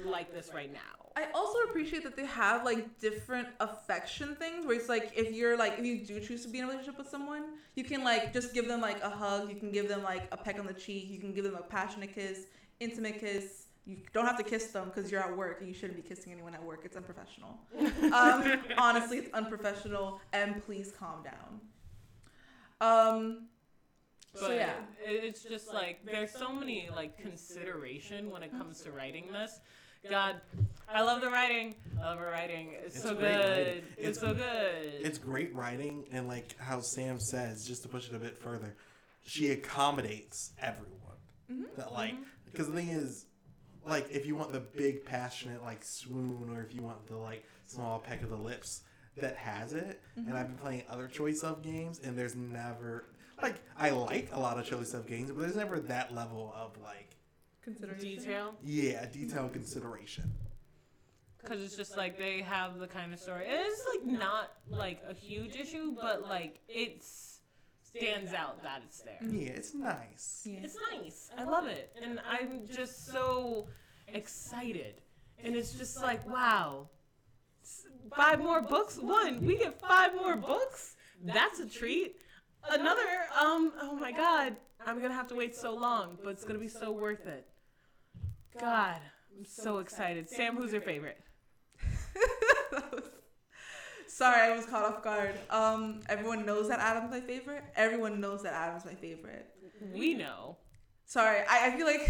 [0.06, 0.80] like this right now.
[1.16, 5.58] I also appreciate that they have like different affection things where it's like if you're
[5.58, 7.44] like if you do choose to be in a relationship with someone,
[7.76, 10.38] you can like just give them like a hug, you can give them like a
[10.38, 12.46] peck on the cheek, you can give them a passionate kiss,
[12.80, 13.64] intimate kiss.
[13.88, 16.34] You don't have to kiss them because you're at work and you shouldn't be kissing
[16.34, 16.82] anyone at work.
[16.84, 17.58] It's unprofessional.
[18.14, 20.20] um, honestly, it's unprofessional.
[20.34, 21.62] And please calm down.
[22.82, 23.48] Um,
[24.39, 24.73] so But yeah,
[25.06, 29.60] it- it's just like there's so many like consideration when it comes to writing this.
[30.10, 30.39] God,
[30.88, 31.76] I love the writing.
[32.00, 32.73] I love her writing.
[32.84, 33.84] It's, It's so great good.
[33.97, 34.93] It's, It's- so good.
[35.02, 38.76] It's great writing, and like how Sam says, just to push it a bit further,
[39.23, 40.93] she accommodates everyone.
[41.52, 41.63] Mm-hmm.
[41.78, 43.26] That like, because the thing is,
[43.86, 47.43] like, if you want the big passionate like swoon, or if you want the like
[47.65, 48.82] small peck of the lips,
[49.17, 50.02] that has it.
[50.15, 50.36] And mm-hmm.
[50.36, 53.06] I've been playing other choice of games, and there's never
[53.41, 56.71] like I like a lot of choice Stuff games, but there's never that level of
[56.84, 57.15] like
[57.63, 58.02] consideration.
[58.19, 60.32] Detail, yeah detail consideration.
[61.41, 63.45] because it's just like they have the kind of story.
[63.47, 67.04] It's like not like a huge issue, but like it
[67.84, 69.19] stands out that it's there.
[69.21, 70.43] Yeah, it's nice.
[70.45, 70.60] Yeah.
[70.63, 71.30] It's nice.
[71.38, 71.95] I love it.
[72.02, 73.67] And I'm just so
[74.08, 75.02] excited.
[75.43, 76.89] And it's just like, wow.
[78.15, 78.97] Five more books?
[78.97, 79.45] One.
[79.45, 80.95] We get five more books?
[81.23, 82.17] That's a treat.
[82.72, 83.02] Another,
[83.40, 84.56] um, oh my god.
[84.86, 87.46] I'm gonna have to wait so long, but it's gonna be so worth it.
[88.60, 88.98] God,
[89.38, 90.30] I'm so excited.
[90.30, 91.20] Sam, who's your favorite?
[94.08, 95.36] Sorry, I was caught off guard.
[95.50, 97.64] Um, everyone knows that Adam's my favorite.
[97.76, 99.48] Everyone knows that Adam's my favorite.
[99.94, 100.58] We know.
[101.06, 102.10] Sorry, I, I feel like.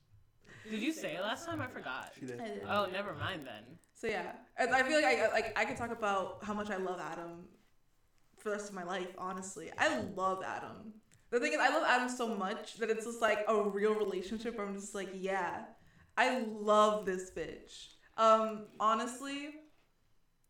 [0.70, 1.60] Did you say it last time?
[1.60, 2.12] I forgot.
[2.18, 2.40] She did.
[2.68, 3.62] Oh, never mind then.
[3.94, 6.76] So yeah, I, I feel like I like I could talk about how much I
[6.76, 7.44] love Adam
[8.46, 9.08] for the rest of my life.
[9.18, 10.92] Honestly, I love Adam.
[11.30, 14.56] The thing is, I love Adam so much that it's just like a real relationship.
[14.60, 15.64] I'm just like, yeah,
[16.16, 17.94] I love this bitch.
[18.16, 19.56] Um, honestly,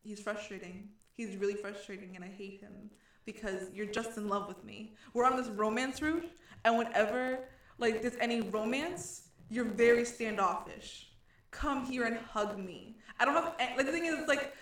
[0.03, 0.89] he's frustrating.
[1.15, 2.91] He's really frustrating, and I hate him.
[3.25, 4.93] because you're just in love with me.
[5.13, 6.31] We're on this romance route,
[6.65, 11.09] and whenever like there's any romance, you're very standoffish.
[11.51, 12.97] Come here and hug me.
[13.19, 14.53] I don't have like the thing is it's like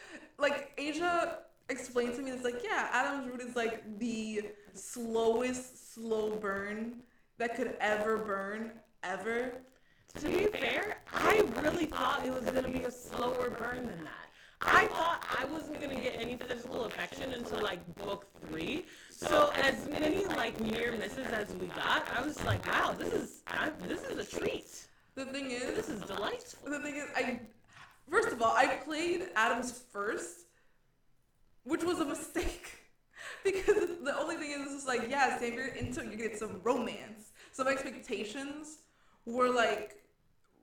[1.95, 4.41] explained to me it's like yeah Adam's route is like the
[4.73, 6.97] slowest slow burn
[7.37, 8.71] that could ever burn
[9.03, 9.53] ever.
[10.19, 14.27] To be fair, I really thought it was gonna be a slower burn than that.
[14.61, 18.85] I thought I wasn't gonna get any physical affection until like book three.
[19.09, 23.41] So as many like near misses as we got, I was like, wow, this is
[23.47, 24.87] I, this is a treat.
[25.15, 26.69] The thing is, This is delightful.
[26.69, 27.39] The thing is, I
[28.09, 30.44] first of all, I played Adams first,
[31.65, 32.69] which was a mistake
[33.43, 36.37] because the only thing is, it's just like, yeah, say if you're into you get
[36.37, 37.31] some romance.
[37.51, 38.79] So my expectations
[39.25, 39.97] were like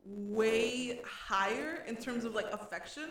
[0.04, 3.08] way higher in terms of like affection.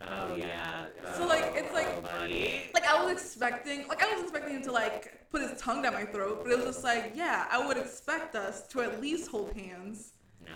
[0.00, 0.86] Oh yeah.
[1.16, 1.88] So like, it's like.
[2.04, 2.26] Oh.
[2.74, 5.94] Like I was expecting, like I was expecting him to like put his tongue down
[5.94, 9.30] my throat, but it was just like, yeah, I would expect us to at least
[9.30, 10.12] hold hands,
[10.44, 10.52] No.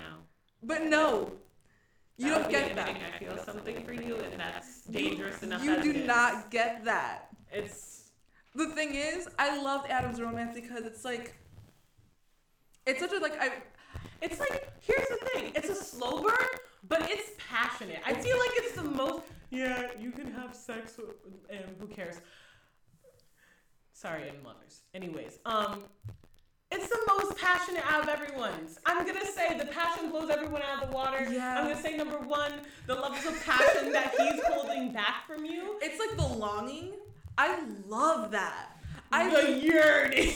[0.63, 1.33] but no,
[2.19, 2.89] you don't get that.
[3.15, 5.65] I feel something for you, and that's dangerous enough.
[5.65, 7.29] You do not get that.
[7.51, 8.11] It's
[8.55, 11.35] The thing is, I loved Adam's romance because it's like,
[12.87, 13.53] it's such a like I.
[14.21, 15.53] It's like here's the thing.
[15.55, 16.35] It's a slow burn,
[16.89, 18.01] but it's passionate.
[18.05, 19.23] I feel like it's the most.
[19.51, 21.17] Yeah, you can have sex, with,
[21.49, 22.17] and who cares?
[23.93, 24.83] Sorry, I'm lovers.
[24.95, 25.85] Anyways, um,
[26.71, 28.79] it's the most passionate out of everyone's.
[28.85, 31.27] I'm gonna say the passion blows everyone out of the water.
[31.31, 31.59] Yeah.
[31.59, 32.53] I'm gonna say number one,
[32.87, 35.79] the levels of passion that he's holding back from you.
[35.81, 36.93] It's like the longing.
[37.37, 38.77] I love that.
[39.11, 40.35] I the yearning.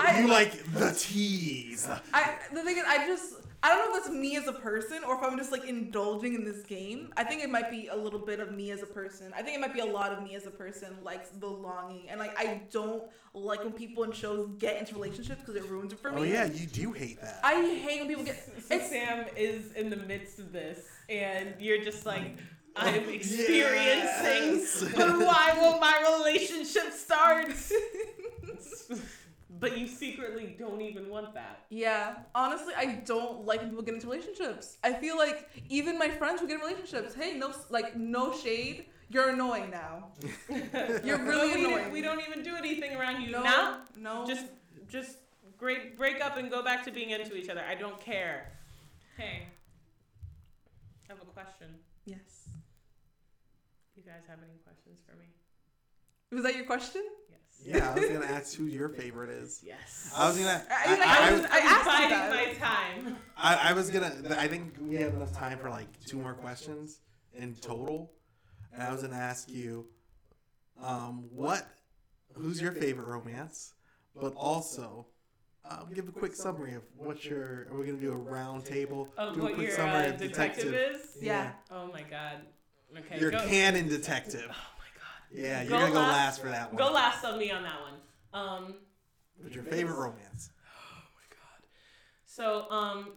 [0.00, 1.88] I, you like the tease.
[2.12, 3.34] I the thing is, I just
[3.64, 6.34] I don't know if that's me as a person or if I'm just like indulging
[6.34, 7.10] in this game.
[7.16, 9.32] I think it might be a little bit of me as a person.
[9.34, 12.10] I think it might be a lot of me as a person likes the longing
[12.10, 15.94] and like I don't like when people in shows get into relationships because it ruins
[15.94, 16.20] it for oh, me.
[16.20, 17.40] Oh yeah, you do hate that.
[17.42, 18.36] I hate when people get.
[18.68, 22.36] So It's, Sam is in the midst of this, and you're just like,
[22.76, 23.32] oh, I'm Yes.
[23.32, 27.48] experiencing, but why won't my relationship start?
[29.60, 31.64] but you secretly don't even want that.
[31.70, 34.78] Yeah, honestly, I don't like when people get into relationships.
[34.82, 38.86] I feel like even my friends who get in relationships, hey, no, like no shade,
[39.10, 40.08] you're annoying now.
[41.04, 41.92] You're really we, annoying.
[41.92, 43.78] we don't even do anything around you No, now.
[43.98, 44.26] no.
[44.26, 44.46] Just,
[44.88, 45.18] just
[45.58, 47.62] great break up and go back to being into each other.
[47.68, 48.52] I don't care.
[49.16, 49.42] Hey,
[51.08, 51.68] I have a question.
[52.06, 52.48] yes.
[53.94, 55.26] You guys have any questions for me?
[56.32, 57.02] Was that your question?
[57.64, 57.76] Yes.
[57.76, 59.60] Yeah, I was gonna ask who your favorite is.
[59.64, 60.12] Yes.
[60.16, 60.62] I was gonna.
[60.70, 63.16] I- I, like, I, I was, was- I was asked biding my time.
[63.36, 64.12] I, I was gonna.
[64.38, 67.00] I think we have enough time for like two more questions
[67.34, 68.12] in total,
[68.72, 69.86] and I was gonna ask you,
[70.82, 71.66] um, what,
[72.34, 73.74] who's your favorite romance,
[74.20, 75.06] but also.
[75.66, 77.66] Um, give a quick summary of what your.
[77.70, 79.08] Are we gonna do a round table?
[79.16, 81.16] Of do a what quick your summary uh, of detective, is?
[81.22, 81.52] Yeah.
[81.70, 82.40] Oh my god.
[82.98, 83.18] Okay.
[83.18, 83.38] Your go.
[83.48, 84.50] canon detective.
[85.34, 85.46] My god.
[85.48, 86.12] Yeah, you're Go gonna go last.
[86.12, 86.76] last for that one.
[86.76, 87.94] Go last on me on that one.
[88.32, 88.74] Um.
[89.40, 90.50] What's your favorite romance?
[90.96, 91.66] Oh my god.
[92.26, 93.12] So um,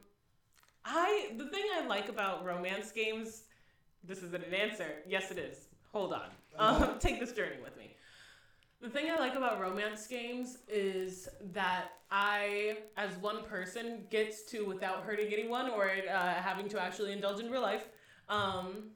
[0.85, 3.43] I the thing I like about romance games.
[4.03, 5.03] This isn't an answer.
[5.07, 5.67] Yes, it is.
[5.91, 6.29] Hold on.
[6.57, 7.95] Um, take this journey with me.
[8.81, 14.65] The thing I like about romance games is that I, as one person, gets to,
[14.65, 17.87] without hurting anyone or uh, having to actually indulge in real life,
[18.29, 18.91] um,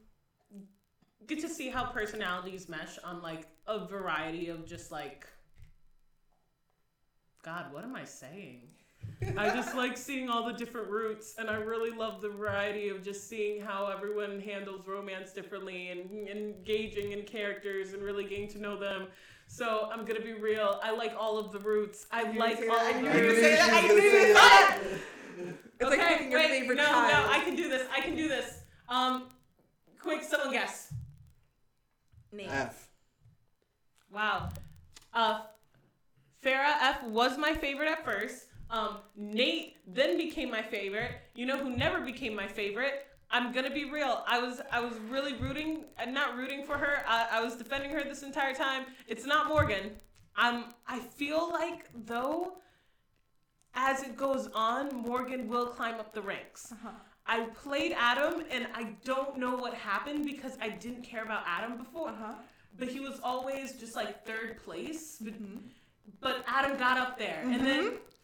[1.28, 5.28] get to see how personalities mesh on like a variety of just like.
[7.44, 8.62] God, what am I saying?
[9.36, 13.04] I just like seeing all the different routes, and I really love the variety of
[13.04, 18.48] just seeing how everyone handles romance differently and, and engaging in characters and really getting
[18.50, 19.08] to know them.
[19.48, 20.80] So I'm gonna be real.
[20.84, 22.06] I like all of the routes.
[22.12, 22.96] I like all that.
[22.96, 23.42] I of knew the you were routes.
[23.42, 23.74] gonna say that.
[23.74, 24.80] I She knew was you gonna were say gonna that.
[24.84, 25.00] say that.
[25.80, 27.26] It's okay, like picking your wait, favorite no, child.
[27.26, 27.88] no, I can do this.
[27.96, 28.60] I can do this.
[28.88, 29.30] Um,
[30.00, 30.91] quick, someone guess.
[32.32, 32.50] Nate.
[32.50, 32.88] F.
[34.12, 34.50] Wow.
[35.14, 35.42] Uh,
[36.44, 38.48] Farah F was my favorite at first.
[38.70, 41.12] Um, Nate then became my favorite.
[41.36, 43.08] You know who never became my favorite?
[43.30, 44.24] I'm gonna be real.
[44.28, 47.04] I was I was really rooting, uh, not rooting for her.
[47.08, 48.86] I, I was defending her this entire time.
[49.08, 49.92] It's not Morgan.
[50.36, 50.66] I'm.
[50.88, 52.58] I feel like though,
[53.74, 56.72] as it goes on, Morgan will climb up the ranks.
[56.72, 56.90] Uh-huh.
[57.36, 61.74] I played Adam, and I don't know what happened because I didn't care about Adam
[61.78, 62.34] before Uh-huh.
[62.80, 65.04] but he was always just like third place.
[65.26, 65.58] But, Mm-hmm.
[66.26, 67.84] but Adam got up there, and then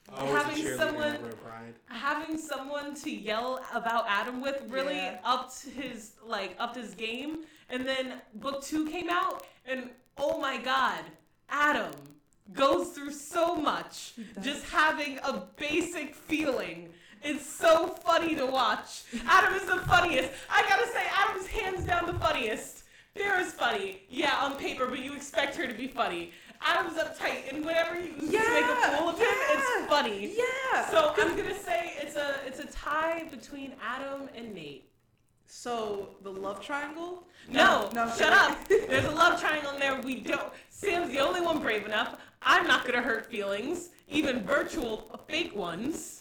[0.10, 1.76] Oh, Having someone- at Road Pride.
[2.08, 5.20] having someone to yell about Adam with really Yeah.
[5.34, 6.00] upped his
[6.36, 7.32] like upped his game.
[7.70, 8.06] And then
[8.36, 11.02] book two came out, and oh my god,
[11.50, 11.92] Adam,
[12.54, 14.14] goes through so much
[14.48, 15.34] just having a
[15.68, 16.80] basic feeling.
[17.24, 19.04] It's so funny to watch.
[19.28, 20.30] Adam is the funniest.
[20.50, 22.84] I gotta say, Adam's hands down the funniest.
[23.16, 26.32] Farah's funny, yeah, on paper, but you expect her to be funny.
[26.62, 29.54] Adam's uptight, and whenever you make a Yeah, fool of him, yeah.
[29.80, 30.34] it's funny.
[30.38, 30.90] Yeah.
[30.90, 34.90] So I'm gonna say it's a it's a tie between Adam and Nate.
[35.48, 37.24] So the love triangle?
[37.50, 38.58] No, No, shut up.
[38.68, 40.00] There's a love triangle in there.
[40.02, 40.52] We don't.
[40.70, 42.18] Sam's the only one brave enough.
[42.42, 46.17] I'm not gonna hurt feelings, even virtual fake ones.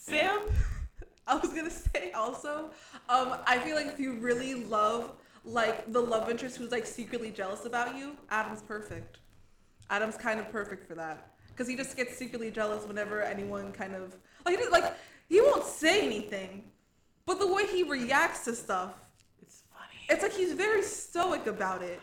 [0.00, 0.40] Sam,
[1.26, 2.70] I was gonna say also,
[3.10, 5.12] um, I feel like if you really love
[5.44, 9.18] like the love interest who's like secretly jealous about you, Adam's perfect.
[9.90, 13.94] Adam's kind of perfect for that because he just gets secretly jealous whenever anyone kind
[13.94, 14.94] of like he like
[15.28, 16.64] he won't say anything,
[17.26, 18.94] but the way he reacts to stuff,
[19.42, 20.00] it's funny.
[20.08, 22.00] it's like he's very stoic about it.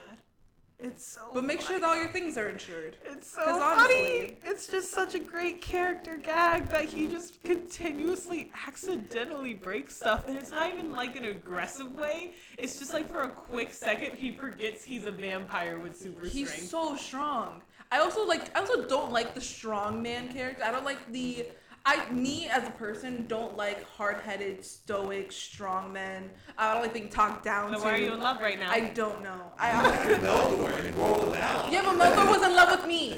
[0.80, 1.22] It's so.
[1.34, 2.98] But make sure that all your things are insured.
[3.04, 3.62] It's so funny.
[3.64, 10.28] honestly- It's just such a great character gag that he just continuously accidentally breaks stuff,
[10.28, 12.34] and it's not even like an aggressive way.
[12.60, 16.50] It's just like for a quick second he forgets he's a vampire with super He's
[16.50, 16.70] strength.
[16.70, 17.62] so strong.
[17.92, 18.56] I also like.
[18.56, 20.64] I also don't like the strong man character.
[20.64, 21.48] I don't like the.
[21.88, 26.30] I me as a person don't like hard-headed, stoic, strong men.
[26.58, 27.86] I don't like being talked down so to.
[27.86, 28.70] why are you in love right now?
[28.70, 29.54] I don't know.
[29.58, 31.72] I Meldor and rolling out.
[31.72, 33.18] yeah, but Meldor was in love with me.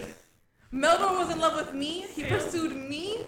[0.71, 2.05] Meldor was in love with me.
[2.13, 3.25] He pursued me.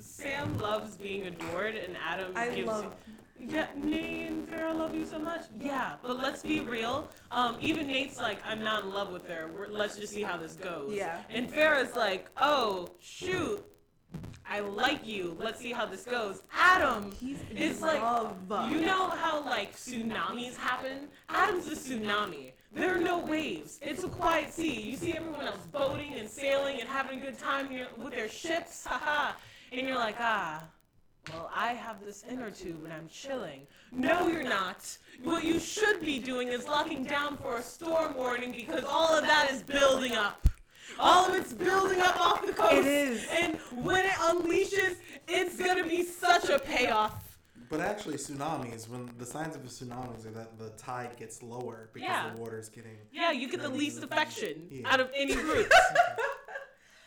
[0.00, 2.66] Sam loves being adored, and Adam I gives.
[2.66, 2.92] love.
[3.38, 5.42] Yeah, Nate and Farah love you so much.
[5.60, 7.08] Yeah, but let's be real.
[7.30, 9.50] Um, even Nate's like, I'm not in love with her.
[9.54, 10.92] We're, let's just see how this goes.
[10.94, 11.18] Yeah.
[11.30, 13.64] And Farah's like, oh shoot,
[14.48, 15.36] I like you.
[15.40, 16.42] Let's see how this goes.
[16.52, 18.70] Adam He's in is like, love.
[18.70, 21.08] you know how like tsunamis happen?
[21.28, 22.52] Adam's a tsunami.
[22.72, 23.78] There are no waves.
[23.82, 24.80] It's a quiet sea.
[24.80, 28.28] You see everyone else boating and sailing and having a good time here with their
[28.28, 29.32] ships, haha.
[29.72, 30.64] And you're like, ah,
[31.32, 33.66] well, I have this inner tube and I'm chilling.
[33.92, 34.96] No, you're not.
[35.22, 39.22] What you should be doing is locking down for a storm warning because all of
[39.22, 40.46] that is building up.
[40.98, 42.74] All of it's building up off the coast.
[42.74, 43.26] It is.
[43.32, 44.96] And when it unleashes,
[45.28, 47.38] it's gonna be such a payoff.
[47.70, 51.90] But actually, tsunamis, when the signs of a tsunamis are that the tide gets lower
[51.92, 52.30] because Yeah.
[52.30, 52.96] the water's getting.
[53.12, 54.88] Yeah, you get the least affection Yeah.
[54.92, 55.70] out of any group.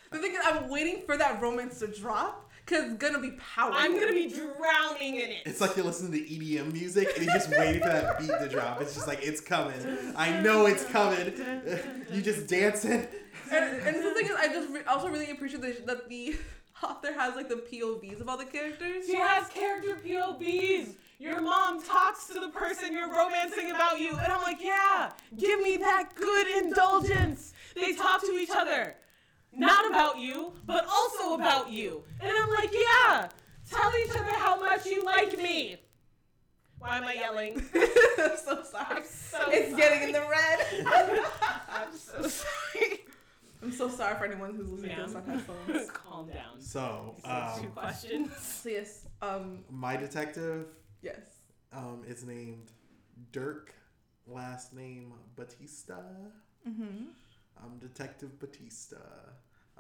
[0.10, 3.78] The thing is, I'm waiting for that romance to drop because it's gonna be powerful.
[3.78, 5.42] I'm gonna be drowning in it.
[5.46, 8.48] It's like you listen to EDM music and you just waiting for that beat to
[8.48, 8.82] drop.
[8.82, 9.76] It's just like it's coming.
[10.16, 11.34] I know it's coming.
[12.14, 13.06] You just dancing.
[13.52, 16.36] And, and the thing is, I just re- also really appreciate the, that the
[16.84, 19.06] author has like the POVs of all the characters.
[19.06, 20.96] She has character POVs.
[21.20, 25.60] Your mom talks to the person you're romancing about you, and I'm like, yeah, give
[25.62, 27.54] me that good indulgence.
[27.74, 28.96] They talk to each other,
[29.52, 32.04] not about you, but also about you.
[32.22, 33.30] And I'm like, yeah,
[33.70, 35.78] tell each other how much you like me.
[36.78, 37.64] Why am I yelling?
[37.76, 38.86] I'm so sorry.
[38.98, 39.82] I'm so it's sorry.
[39.82, 40.86] getting in the red.
[41.70, 43.00] I'm so sorry.
[43.62, 45.90] I'm so sorry for anyone who's listening to this on headphones.
[45.94, 46.60] Calm down.
[46.60, 48.30] So, You said two um, questions.
[48.40, 50.68] So yes, um, my detective
[51.02, 51.20] yes.
[51.74, 52.72] um, is named
[53.32, 53.74] Dirk,
[54.28, 55.96] last name Batista.
[56.68, 57.06] Mm-hmm.
[57.64, 58.98] I'm Detective Batista.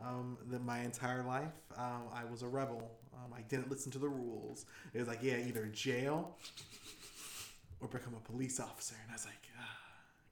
[0.03, 2.91] Um, then my entire life, um, I was a rebel.
[3.13, 4.65] Um, I didn't listen to the rules.
[4.93, 6.35] It was like, yeah, either jail
[7.79, 8.95] or become a police officer.
[9.01, 9.77] And I was like, ah,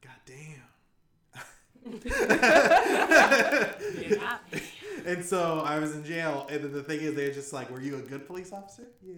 [0.02, 0.74] God damn.
[1.86, 3.74] Yeah.
[5.06, 6.48] and so I was in jail.
[6.50, 8.88] And then the thing is, they're just like, were you a good police officer?
[9.06, 9.14] Yeah.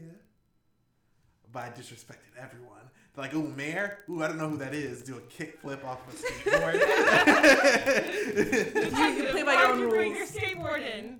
[1.51, 2.73] But I disrespected everyone.
[3.15, 3.99] They're like, ooh, mayor?
[4.09, 5.01] Ooh, I don't know who that is.
[5.01, 6.77] Do a kickflip off of a skateboard.
[9.17, 10.35] You play by your own you bring rules.
[10.35, 11.19] your skateboard in?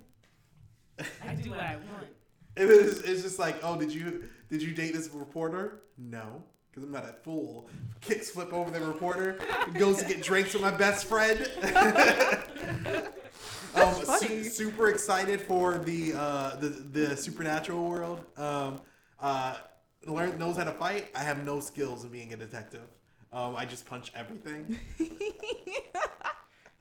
[1.26, 2.06] I do what I want.
[2.56, 5.80] It was, it's just like, oh, did you did you date this reporter?
[5.96, 6.42] No,
[6.78, 7.68] because I'm not a fool.
[8.00, 9.38] Kicks flip over the reporter,
[9.74, 11.38] goes to get drinks with my best friend.
[13.74, 14.42] um, su- funny.
[14.44, 18.24] super excited for the uh, the the supernatural world.
[18.36, 18.80] Um,
[19.20, 19.56] uh,
[20.06, 21.10] learn knows how to fight.
[21.14, 22.86] I have no skills in being a detective.
[23.32, 24.78] Um, I just punch everything.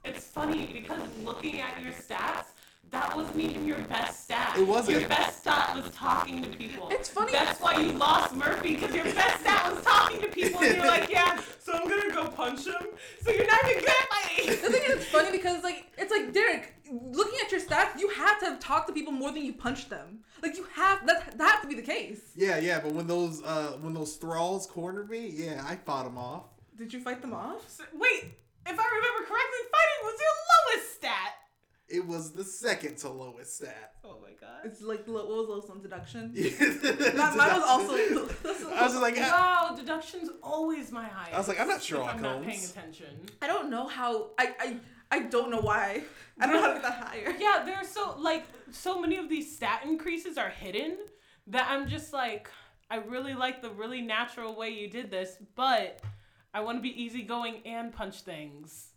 [0.05, 2.45] It's funny because looking at your stats,
[2.91, 4.55] that wasn't even your best stat.
[4.57, 4.99] It wasn't.
[4.99, 6.87] Your best stat was talking to people.
[6.91, 10.61] It's funny- That's why you lost Murphy because your best stat was talking to people.
[10.61, 12.75] And you're like, yeah, so I'm gonna go punch him.
[13.21, 14.71] So you're not even good at The fighting.
[14.71, 16.73] thing is, it's funny because like it's like Derek.
[16.89, 19.89] Looking at your stats, you have to have talked to people more than you punched
[19.89, 20.19] them.
[20.41, 22.21] Like you have that that have to be the case.
[22.35, 26.17] Yeah, yeah, but when those uh, when those thralls cornered me, yeah, I fought them
[26.17, 26.43] off.
[26.77, 27.69] Did you fight them off?
[27.69, 28.23] So- wait,
[28.65, 31.33] if I remember correctly, fighting was your lowest stat.
[31.89, 33.93] It was the second to lowest stat.
[34.03, 34.59] Oh my god.
[34.65, 36.33] It's like what was lowest one deduction?
[36.35, 37.93] Mine Mine was also.
[38.73, 41.33] I was just like, I, Wow, deduction's always my highest.
[41.33, 43.07] I was like, I'm not if Sherlock I'm not paying attention.
[43.41, 44.31] I don't know how.
[44.37, 44.77] I I
[45.11, 46.03] I don't know why.
[46.39, 47.35] I don't know how to get that higher.
[47.39, 50.97] Yeah, there's so like so many of these stat increases are hidden
[51.47, 52.49] that I'm just like,
[52.91, 56.01] I really like the really natural way you did this, but
[56.53, 58.89] I want to be easygoing and punch things.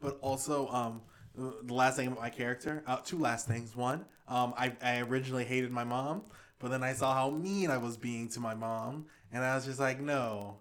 [0.00, 1.02] But also, um,
[1.36, 3.76] the last thing about my character, uh, two last things.
[3.76, 6.22] One, um, I, I originally hated my mom,
[6.58, 9.64] but then I saw how mean I was being to my mom, and I was
[9.66, 10.56] just like, no,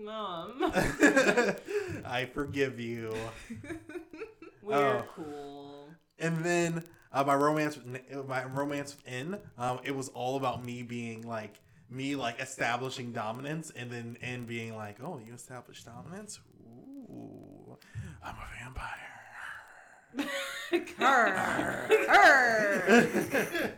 [0.00, 0.72] Mom,
[2.04, 3.14] I forgive you.
[4.62, 5.04] we're Oh.
[5.14, 5.88] cool.
[6.18, 7.78] And then uh, my romance,
[8.26, 11.60] my romance in, um, it was all about me being like
[11.90, 16.40] me like establishing dominance, and then and being like, oh, you established dominance.
[17.10, 17.76] Ooh,
[18.22, 19.09] I'm a vampire.
[20.98, 21.88] Her.
[22.08, 23.72] Her.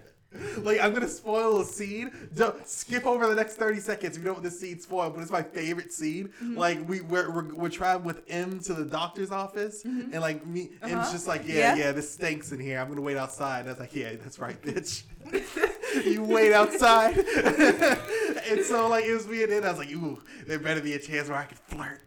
[0.59, 2.11] like I'm gonna spoil a scene.
[2.35, 4.17] Don't skip over the next thirty seconds.
[4.17, 6.29] if You know what this scene spoiled, but it's my favorite scene.
[6.43, 6.57] Mm-hmm.
[6.59, 10.71] Like we we're, we're we're traveling with M to the doctor's office, and like me,
[10.83, 11.13] M's Uh-huh.
[11.13, 11.77] just like, yeah, Yeah.
[11.77, 12.79] yeah, this stinks in here.
[12.79, 13.61] I'm gonna wait outside.
[13.61, 15.05] And I was like, yeah, that's right, bitch.
[16.07, 17.17] you wait outside.
[18.51, 20.95] and so like it was me and then I was like, ooh, there better be
[20.95, 22.01] a chance where I can flirt.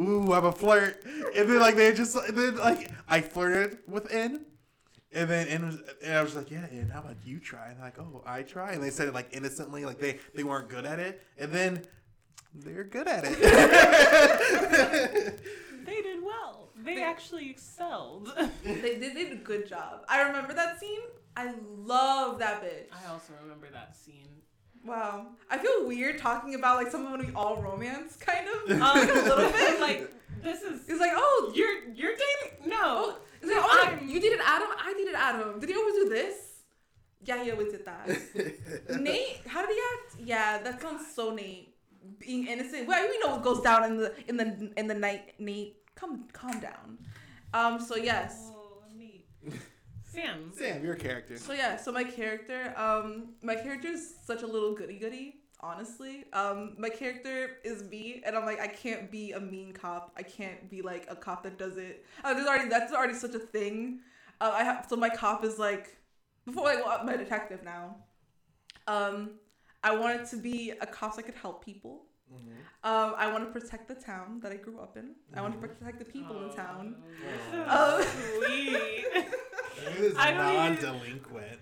[0.00, 1.04] Ooh, I'm a flirt.
[1.04, 4.46] And then like they just and then like I flirted with N.
[5.12, 7.66] And then and, was, and I was like, yeah, and how about you try?
[7.68, 8.72] And they're like, oh, I try.
[8.72, 11.20] And they said it like innocently, like they they weren't good at it.
[11.36, 11.82] And then
[12.54, 15.40] they're good at it.
[15.84, 16.68] They did well.
[16.76, 18.30] They They- actually excelled.
[18.64, 20.04] they, they did a good job.
[20.08, 21.00] I remember that scene.
[21.36, 22.86] I love that bitch.
[22.92, 24.28] I also remember that scene.
[24.84, 25.26] Wow.
[25.50, 28.70] I feel weird talking about like someone when we all romance, kind of.
[28.70, 29.80] Um, like a little bit.
[29.80, 30.10] like
[30.42, 32.70] this is It's like, oh, you're you're dating.
[32.70, 34.68] No, oh, it's like, oh, you dated Adam.
[34.78, 35.60] I dated Adam.
[35.60, 36.34] Did he always do this?
[37.22, 38.08] Yeah, he always did that.
[39.00, 40.16] Nate, how did he act?
[40.26, 41.74] Yeah, that sounds so Nate.
[42.18, 42.88] Being innocent.
[42.88, 45.34] Well, we know what goes down in the in the in the night.
[45.38, 46.98] Nate, come calm down.
[47.52, 47.80] Um.
[47.80, 48.50] So yes.
[48.52, 49.26] Oh, neat.
[50.10, 50.52] Sam.
[50.52, 51.36] Sam, your character.
[51.36, 51.76] So yeah.
[51.76, 52.74] So my character.
[52.76, 53.34] Um.
[53.42, 55.36] My character is such a little goody goody.
[55.60, 56.24] Honestly.
[56.32, 56.74] Um.
[56.78, 60.12] My character is me, and I'm like I can't be a mean cop.
[60.16, 62.04] I can't be like a cop that does it.
[62.24, 64.00] Uh, there's already that's already such a thing.
[64.40, 65.96] Uh, I have so my cop is like
[66.44, 67.96] before like well, my detective now.
[68.86, 69.32] Um.
[69.82, 72.02] I wanted to be a cop so I could help people.
[72.32, 72.56] Mhm.
[72.82, 75.14] Um, I want to protect the town that I grew up in.
[75.34, 76.96] I want to protect the people in the town.
[77.52, 78.02] Oh, Oh.
[78.02, 78.76] sweet.
[79.96, 81.58] He is I don't non-delinquent.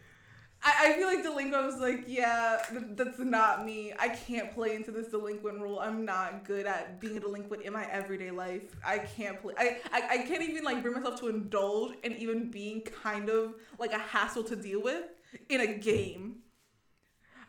[0.62, 3.93] I, I feel like delinquent was like, yeah, th- that's not me.
[3.99, 5.79] I can't play into this delinquent role.
[5.79, 8.75] I'm not good at being a delinquent in my everyday life.
[8.85, 9.55] I can't play.
[9.57, 13.55] I, I, I can't even like bring myself to indulge in even being kind of
[13.79, 15.05] like a hassle to deal with
[15.49, 16.41] in a game.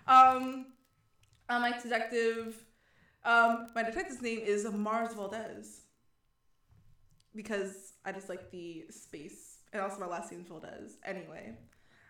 [0.08, 0.68] Um,
[1.50, 2.64] uh, my detective,
[3.30, 5.82] um, my detective's name is Mars Valdez
[7.36, 10.98] because I just like the space, and also my last name is Valdez.
[11.06, 11.54] Anyway,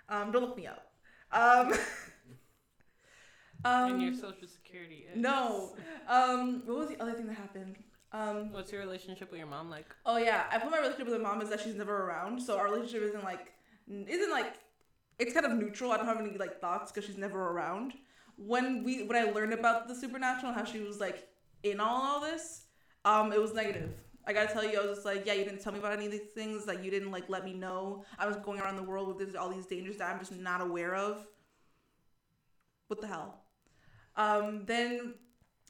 [0.07, 0.93] um, don't look me up.
[1.31, 1.73] Um,
[3.65, 5.07] and your um, social security.
[5.11, 5.17] Is.
[5.17, 5.75] no.
[6.07, 7.77] Um, what was the other thing that happened?
[8.11, 9.93] Um, What's your relationship with your mom like?
[10.05, 12.57] oh yeah, I put my relationship with my mom is that she's never around, so
[12.57, 13.51] our relationship isn't like
[13.87, 14.55] isn't like
[15.19, 15.91] it's kind of neutral.
[15.91, 17.93] I don't have any like thoughts because she's never around.
[18.39, 21.27] When we when I learned about the supernatural and how she was like
[21.63, 22.63] in all all this,
[23.05, 23.91] um, it was negative.
[24.25, 26.05] I gotta tell you, I was just like, yeah, you didn't tell me about any
[26.05, 26.67] of these things.
[26.67, 28.03] Like, you didn't like let me know.
[28.17, 30.93] I was going around the world with all these dangers that I'm just not aware
[30.93, 31.25] of.
[32.87, 33.41] What the hell?
[34.15, 35.15] Um, then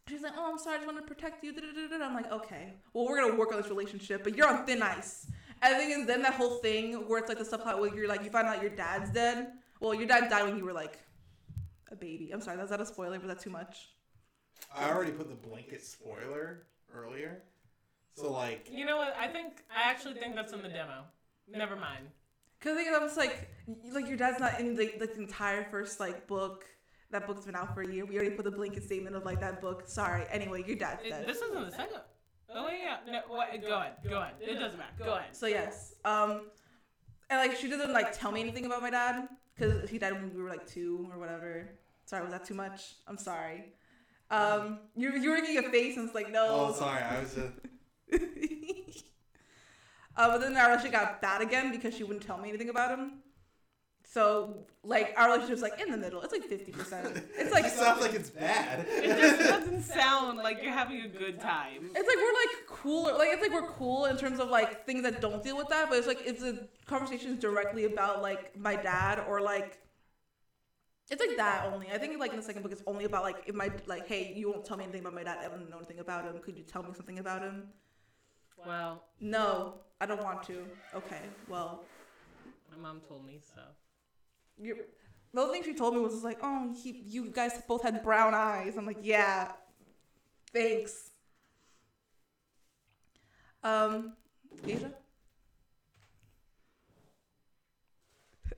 [0.07, 1.53] she's like, oh, I'm sorry, I just want to protect you.
[2.01, 5.27] I'm like, okay, well, we're gonna work on this relationship, but you're on thin ice.
[5.61, 8.07] And the thing is, then that whole thing where it's like the subplot where you're
[8.07, 9.53] like, you find out your dad's dead.
[9.79, 10.99] Well, your dad died when you were like
[11.91, 12.31] a baby.
[12.31, 13.89] I'm sorry, that's not a spoiler, but that's too much.
[14.75, 17.43] I already put the blanket spoiler earlier.
[18.15, 19.15] So like You know what?
[19.17, 21.03] I think I actually think that's in the demo.
[21.47, 22.07] Never mind.
[22.59, 23.49] Cause the thing is, I'm just like,
[23.93, 26.65] like your dad's not in the like the entire first like book.
[27.11, 28.05] That book's been out for a year.
[28.05, 29.83] We already put the blanket statement of like that book.
[29.87, 30.25] Sorry.
[30.29, 32.01] Anyway, your dad's It- this isn't the second.
[32.53, 32.97] Oh yeah.
[33.09, 33.93] No, what, go ahead.
[34.07, 34.33] Go ahead.
[34.41, 34.91] It doesn't matter.
[34.97, 35.35] Go ahead.
[35.35, 36.47] So yes, um,
[37.29, 39.27] and like she doesn't like tell me anything about my dad
[39.59, 41.69] because he died when we were like two or whatever.
[42.05, 42.95] Sorry, was that too much?
[43.07, 43.73] I'm sorry.
[44.31, 46.47] Um, you're you're making a face and it's like no.
[46.49, 47.53] Oh sorry, I was just
[50.15, 53.23] uh, but then relationship got bad again because she wouldn't tell me anything about him.
[54.11, 56.19] So like our relationship's like in the middle.
[56.21, 57.23] It's like fifty percent.
[57.37, 58.87] It's like it sounds like it's bad.
[58.89, 61.91] It just doesn't sound like you're having a good time.
[61.95, 65.03] It's like we're like cool, like it's like we're cool in terms of like things
[65.03, 68.75] that don't deal with that, but it's like it's a conversations directly about like my
[68.75, 69.77] dad or like
[71.11, 71.91] it's like that only.
[71.91, 74.33] I think like in the second book it's only about like if my like hey
[74.35, 75.37] you won't tell me anything about my dad.
[75.39, 76.39] I don't know anything about him.
[76.39, 77.65] Could you tell me something about him?
[78.65, 80.65] Well, No, I don't want to.
[80.95, 81.83] Okay, well
[82.71, 83.61] my mom told me so.
[84.59, 84.77] You
[85.33, 88.33] the only thing she told me was like oh he you guys both had brown
[88.33, 88.77] eyes.
[88.77, 89.51] I'm like yeah,
[90.53, 91.11] thanks.
[93.63, 94.13] Um,
[94.65, 94.93] Asia.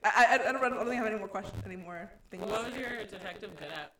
[0.03, 2.43] I, I, I, don't, I don't think I have any more questions, any more things.
[2.43, 3.93] What was your detective good at?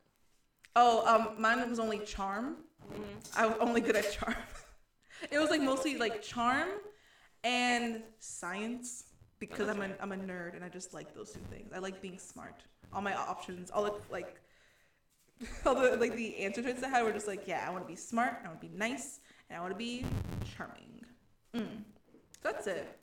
[0.76, 2.58] Oh, um, mine was only charm.
[2.91, 3.04] Mm-hmm.
[3.36, 4.36] I was only good at charm.
[5.32, 6.70] it was like mostly like charm
[7.43, 9.06] and science
[9.42, 11.74] because I'm a I'm a nerd and I just like those two things.
[11.76, 12.62] I like being smart.
[12.94, 14.39] All my options, all the like,
[15.66, 17.88] all the like the answer traits I had were just like, yeah, I want to
[17.88, 19.20] be smart, I want to be nice,
[19.50, 20.06] and I want to be
[20.56, 21.02] charming.
[21.54, 21.84] Mm.
[22.44, 22.98] That's it.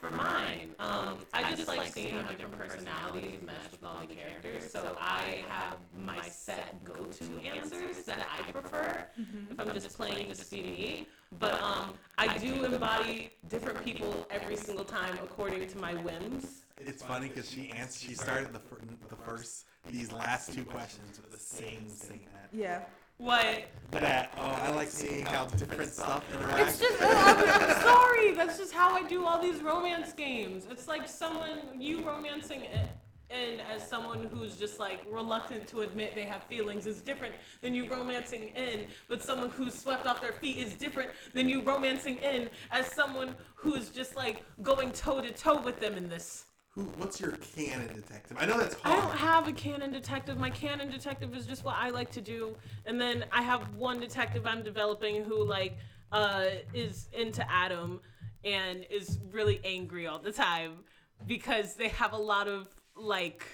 [0.00, 4.68] For mine, um, I just like seeing how different personalities mesh with all the characters.
[4.68, 9.06] So I have my set go-to answers that I prefer
[9.50, 11.06] if I'm just playing just BDE.
[11.38, 16.62] But um, I do embody Different people every single time according to my whims.
[16.78, 18.08] It's funny because she answered.
[18.08, 18.80] She started the fir-
[19.10, 22.20] the first these last two questions with the same thing.
[22.50, 22.80] Yeah.
[23.18, 23.68] What?
[23.90, 26.68] That oh, I like seeing how different stuff interacts.
[26.68, 28.32] It's just, I'm, I'm sorry.
[28.32, 30.66] That's just how I do all these romance games.
[30.70, 32.88] It's like someone, you romancing it.
[33.32, 37.74] And as someone who's just like reluctant to admit they have feelings is different than
[37.74, 42.18] you romancing in, but someone who's swept off their feet is different than you romancing
[42.18, 46.44] in as someone who's just like going toe to toe with them in this.
[46.74, 46.82] Who?
[46.96, 48.36] What's your canon detective?
[48.40, 50.38] I know that's I don't have a canon detective.
[50.38, 52.54] My canon detective is just what I like to do.
[52.86, 55.76] And then I have one detective I'm developing who like
[56.12, 58.00] uh, is into Adam
[58.44, 60.78] and is really angry all the time
[61.26, 63.44] because they have a lot of like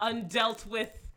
[0.00, 1.08] undealt with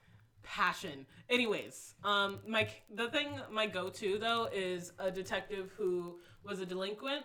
[0.43, 1.05] passion.
[1.29, 7.23] Anyways, um, my the thing my go-to though is a detective who was a delinquent.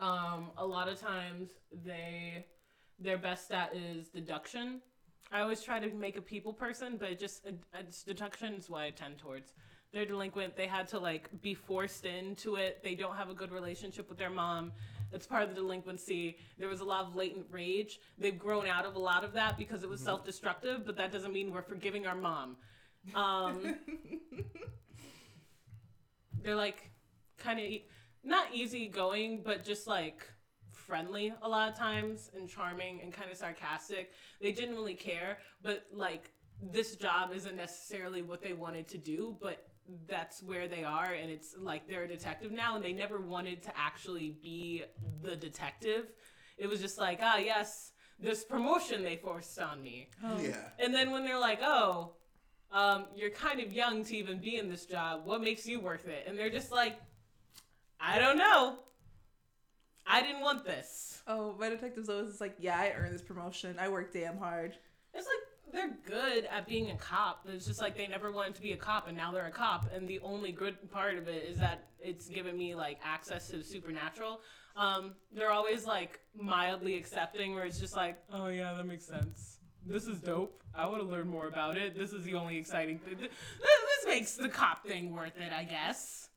[0.00, 1.50] Um, a lot of times
[1.84, 2.46] they
[2.98, 4.80] their best stat is deduction.
[5.32, 8.70] I always try to make a people person, but it just it, it's deduction is
[8.70, 9.52] what I tend towards.
[9.92, 10.56] They're delinquent.
[10.56, 12.82] They had to like be forced into it.
[12.82, 14.72] They don't have a good relationship with their mom.
[15.14, 16.38] It's part of the delinquency.
[16.58, 18.00] There was a lot of latent rage.
[18.18, 21.32] They've grown out of a lot of that because it was self-destructive, but that doesn't
[21.32, 22.56] mean we're forgiving our mom.
[23.14, 23.76] Um,
[26.42, 26.90] they're like
[27.38, 27.86] kind of e-
[28.24, 30.28] not easygoing, but just like
[30.72, 34.10] friendly a lot of times and charming and kind of sarcastic.
[34.40, 39.66] They genuinely care, but like this job isn't necessarily what they wanted to do, but
[40.08, 43.62] that's where they are and it's like they're a detective now and they never wanted
[43.62, 44.84] to actually be
[45.22, 46.12] the detective.
[46.56, 50.08] It was just like, ah, yes, this promotion they forced on me.
[50.40, 50.56] Yeah.
[50.78, 52.12] And then when they're like, oh,
[52.72, 55.22] um, you're kind of young to even be in this job.
[55.24, 56.24] What makes you worth it?
[56.26, 56.98] And they're just like,
[58.00, 58.78] I don't know.
[60.06, 61.22] I didn't want this.
[61.26, 63.76] Oh, my detective's always just like, yeah, I earned this promotion.
[63.78, 64.76] I worked damn hard.
[65.14, 67.46] It's like they're good at being a cop.
[67.48, 69.90] It's just like they never wanted to be a cop and now they're a cop.
[69.92, 73.58] And the only good part of it is that it's given me like access to
[73.58, 74.40] the supernatural.
[74.76, 79.58] Um, they're always like mildly accepting where it's just like, oh yeah, that makes sense.
[79.86, 80.62] This is dope.
[80.74, 81.96] I want to learn more about it.
[81.96, 83.16] This is the only exciting thing.
[83.18, 86.30] This makes the cop thing worth it, I guess.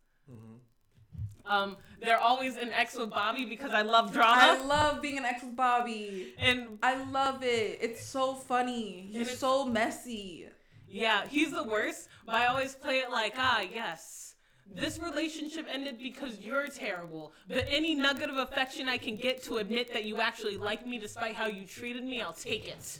[1.47, 4.41] Um, they're always an ex with Bobby because I love drama.
[4.41, 6.33] I love being an ex with Bobby.
[6.37, 7.79] and I love it.
[7.81, 9.09] It's so funny.
[9.11, 10.47] He's so messy.
[10.89, 14.35] Yeah, he's the worst, but I always play it like, ah, yes.
[14.73, 19.57] This relationship ended because you're terrible, but any nugget of affection I can get to
[19.57, 22.99] admit that you actually like me despite how you treated me, I'll take it.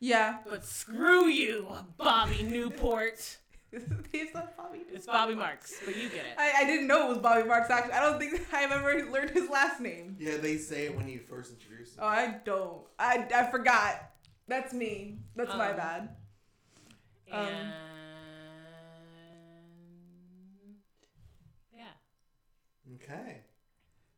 [0.00, 0.38] Yeah.
[0.48, 3.38] But screw you, Bobby Newport.
[4.12, 4.80] He's not Bobby.
[4.92, 6.34] It's Bobby Marks, but you get it.
[6.38, 7.92] I, I didn't know it was Bobby Marks actually.
[7.92, 10.16] I don't think I've ever learned his last name.
[10.18, 12.00] Yeah, they say it when you first introduce him.
[12.02, 12.06] Oh.
[12.06, 12.80] I don't.
[12.98, 14.10] I, I forgot.
[14.46, 15.18] That's me.
[15.36, 16.08] That's my Um, bad.
[17.30, 17.72] Um, And
[21.76, 21.84] yeah.
[22.94, 23.38] Okay.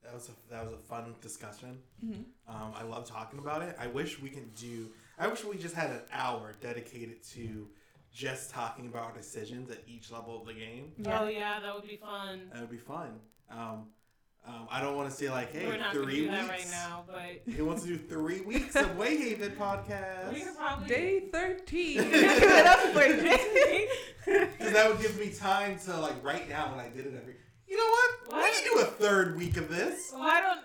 [0.05, 1.79] That was a that was a fun discussion.
[2.05, 2.25] Mhm.
[2.49, 3.77] Um, I love talking about it.
[3.81, 4.91] I wish we can do.
[5.19, 7.69] I wish we just had an hour dedicated to
[8.13, 10.93] just talking about our decisions at each level of the game.
[10.99, 11.21] Yeah.
[11.21, 12.51] Oh yeah, that would be fun.
[12.53, 13.21] That would be fun.
[13.51, 13.87] Um,
[14.47, 16.65] Um, I don't want to say like, hey, We're not three do that weeks.
[16.65, 20.33] right now, but He wants to do three weeks of Wayhaven podcast.
[20.33, 21.97] we could probably Day 13.
[21.97, 23.89] Give it up for Jay.
[24.25, 27.37] Because that would give me time to like write down when I did it every.
[27.69, 28.11] You know what?
[28.33, 28.53] We What?
[28.53, 30.11] can do a third week of this.
[30.15, 30.61] Why don't?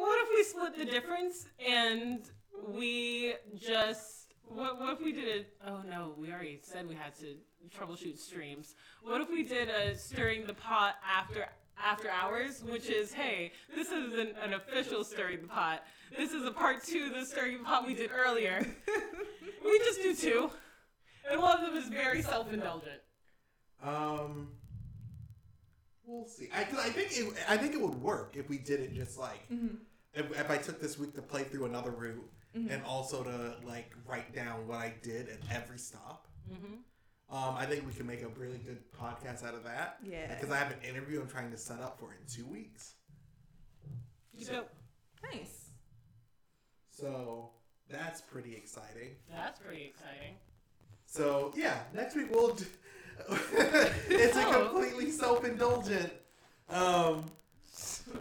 [0.00, 2.22] What if we split the difference and
[2.68, 4.19] we just?
[4.52, 5.54] What, what if we did it?
[5.66, 7.36] Oh no, we already said we had to
[7.76, 8.74] troubleshoot streams.
[9.02, 11.46] What if we did a stirring the pot after
[11.82, 15.84] after hours, which is hey, this isn't an official stirring the pot.
[16.16, 18.66] This is a part two of the stirring the pot we did earlier.
[19.64, 20.50] we just do two,
[21.30, 23.00] and one of them is very self indulgent.
[23.82, 24.48] Um,
[26.04, 26.48] we'll see.
[26.52, 29.16] I, 'cause I think it, I think it would work if we did it just
[29.16, 29.76] like Mhm.
[30.12, 32.70] if, if I took this week to play through another route Mhm.
[32.70, 36.26] and also to like write down what I did at every stop.
[36.50, 36.74] Mm-hmm.
[37.32, 39.98] Um, I think we can make a really good podcast out of that.
[40.02, 40.34] Yeah.
[40.34, 42.94] Because I have an interview I'm trying to set up for in two weeks.
[44.42, 44.64] So
[45.32, 45.70] Nice.
[46.90, 47.50] So
[47.88, 49.16] that's pretty exciting.
[49.30, 50.34] that's pretty exciting.
[51.06, 52.54] So yeah, next week we'll.
[52.54, 52.64] Do,
[54.08, 54.68] it's a Oh.
[54.70, 56.12] completely self-indulgent.
[56.68, 57.24] Um,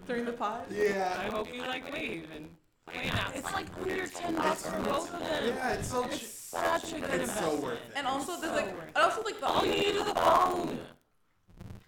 [0.07, 0.65] During the pod?
[0.71, 1.15] Yeah.
[1.17, 1.93] I yeah, hope you like Wayhaven.
[1.93, 2.47] Wait, now,
[2.93, 5.43] It's like under ten bucks for both of them.
[5.55, 6.03] yeah, it's so.
[6.05, 7.63] It's ch- such a good It's so investment.
[7.63, 7.93] worth it.
[7.95, 8.91] And also, there's So like, worth it.
[8.95, 10.79] and also like the All you need is a phone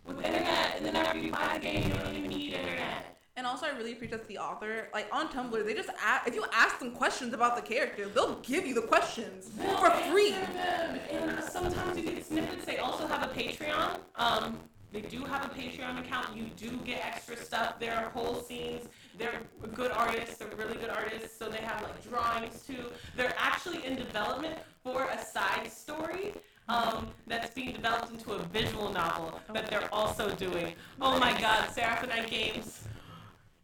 [0.06, 3.18] with internet, and then after you buy the game, you don't even need internet.
[3.38, 4.90] And also, I really appreciate the author.
[4.94, 8.36] Like on Tumblr, they just ask, if you ask them questions about the character, they'll
[8.42, 9.50] give you the questions
[9.80, 10.32] for free.
[10.32, 11.00] Them.
[11.12, 12.66] And sometimes you get snippets.
[12.66, 13.98] They also have a Patreon.
[14.16, 14.60] Um,
[14.92, 16.36] they do have a Patreon account.
[16.36, 17.80] You do get extra stuff.
[17.80, 18.88] There are whole scenes.
[19.22, 20.38] They're good artists.
[20.38, 21.38] They're really good artists.
[21.38, 22.92] So they have like drawings too.
[23.16, 26.34] They're actually in development for a side story.
[26.68, 30.74] Um, that's being developed into a visual novel that they're also doing.
[31.02, 32.88] Oh my God, Seraphonite Games,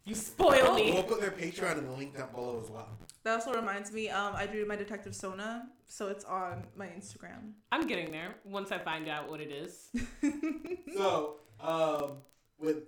[0.04, 0.92] you spoil me.
[0.92, 2.88] We'll put their Patreon in the link down below as well.
[3.24, 7.52] That also reminds me, um, I drew my detective Sona, so it's on my Instagram.
[7.72, 9.88] I'm getting there once I find out what it is.
[10.96, 12.18] So, um,
[12.58, 12.84] with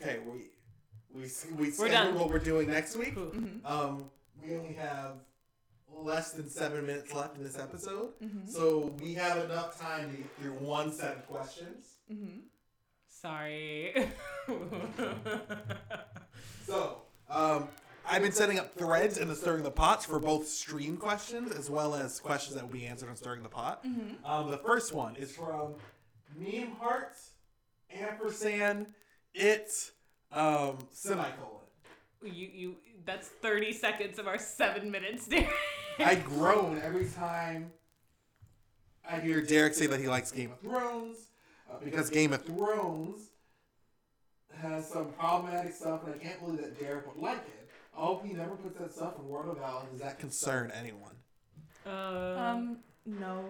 [0.00, 0.50] okay, we
[1.14, 1.22] we
[1.56, 2.14] we scheduled done.
[2.14, 3.14] what we're doing next week.
[3.14, 3.26] Cool.
[3.30, 3.64] Mhm.
[3.64, 4.10] Um,
[4.42, 5.16] we only have
[5.94, 8.48] less than seven minutes left in this episode, Mhm.
[8.48, 11.96] so we have enough time to get through one set of questions.
[12.10, 12.42] Mhm.
[13.08, 13.94] Sorry.
[16.66, 17.68] So, um,
[18.06, 21.68] I've been setting up threads in the Stirring the Pots for both stream questions as
[21.68, 23.84] well as questions that will be answered on Stirring the Pot.
[23.84, 24.24] Mhm.
[24.24, 25.74] Um, the first one is from
[26.36, 27.14] Meme Heart
[27.90, 28.94] ampersand
[29.34, 29.92] it
[30.32, 31.60] um, semicolon.
[32.22, 35.48] you you that's 30 seconds of our seven minutes there.
[35.98, 37.72] I groan every time
[39.08, 41.16] I hear Derek say that he likes Game of Thrones
[41.70, 43.30] uh, because Game of Thrones
[44.60, 47.68] has some problematic stuff, and I can't believe that Derek would like it.
[47.96, 49.86] I hope he never puts that stuff in World of Valor.
[49.90, 51.16] Does that concern anyone?
[51.84, 53.44] Um, Um, no.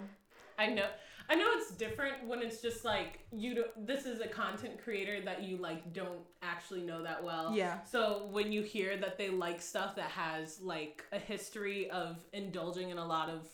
[0.57, 0.87] I know.
[1.29, 3.55] I know it's different when it's just like you.
[3.55, 7.53] Don't, this is a content creator that you like don't actually know that well.
[7.55, 7.81] Yeah.
[7.83, 12.89] So when you hear that they like stuff that has like a history of indulging
[12.89, 13.47] in a lot of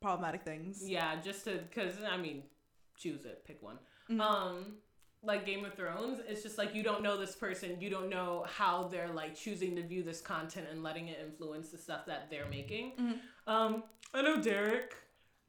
[0.00, 0.82] Problematic things.
[0.88, 2.44] yeah, just to because I mean,
[2.96, 3.78] choose it, pick one.
[4.10, 4.20] Mhm.
[4.20, 4.64] Um,
[5.22, 8.44] like Game of Thrones, it's just like you don't know this person, you don't know
[8.48, 12.30] how they're like choosing to view this content and letting it influence the stuff that
[12.30, 12.92] they're making.
[12.98, 13.20] Mhm.
[13.46, 13.84] Um,
[14.14, 14.96] I know Derek.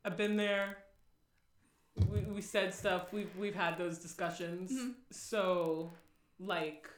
[0.06, 0.78] I've been there.
[1.96, 3.14] We, we said stuff.
[3.14, 4.72] We've we've had those discussions.
[4.72, 4.94] Mhm.
[5.12, 5.94] So,
[6.40, 6.90] like,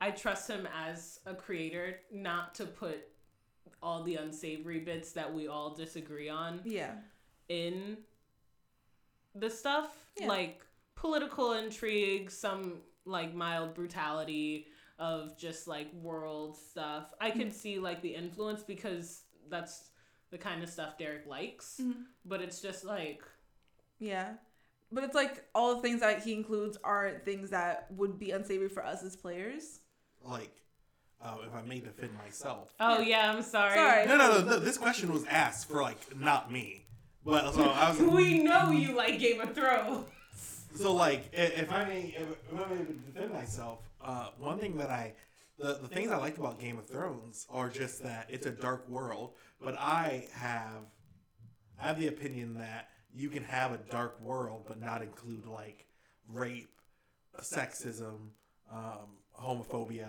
[0.00, 2.98] I trust him as a creator not to put
[3.82, 6.94] all the unsavory bits that we all disagree on Yeah.
[7.48, 7.98] in
[9.34, 10.28] the stuff Yeah.
[10.28, 10.62] like
[10.94, 14.66] political intrigue some like mild brutality
[14.98, 17.50] of just like world stuff i Mm-hmm.
[17.50, 19.90] see like the influence because that's
[20.30, 22.06] the kind of stuff derek likes Mhm.
[22.24, 23.22] but it's just like
[23.98, 24.34] Yeah.
[24.92, 28.68] But it's like all the things that he includes are things that would be unsavory
[28.68, 29.80] for us as players.
[30.22, 30.52] Like,
[31.22, 32.74] uh, if I may defend myself.
[32.78, 34.06] oh yeah i'm sorry Sorry.
[34.06, 34.58] No, no, no, no.
[34.58, 36.84] This question was asked for like not me,
[37.24, 37.98] but so I was.
[38.00, 40.04] we know you like game of thrones
[40.74, 44.90] So like, if I may, if if I may defend myself, uh, one thing that
[44.90, 45.14] I,
[45.58, 48.86] the the things I like about Game of Thrones are just that it's a dark
[48.88, 50.84] world, but I have,
[51.82, 55.86] I have the opinion that you can have a dark world but not include like
[56.28, 56.70] rape,
[57.40, 58.30] sexism,
[58.72, 60.08] um, homophobia,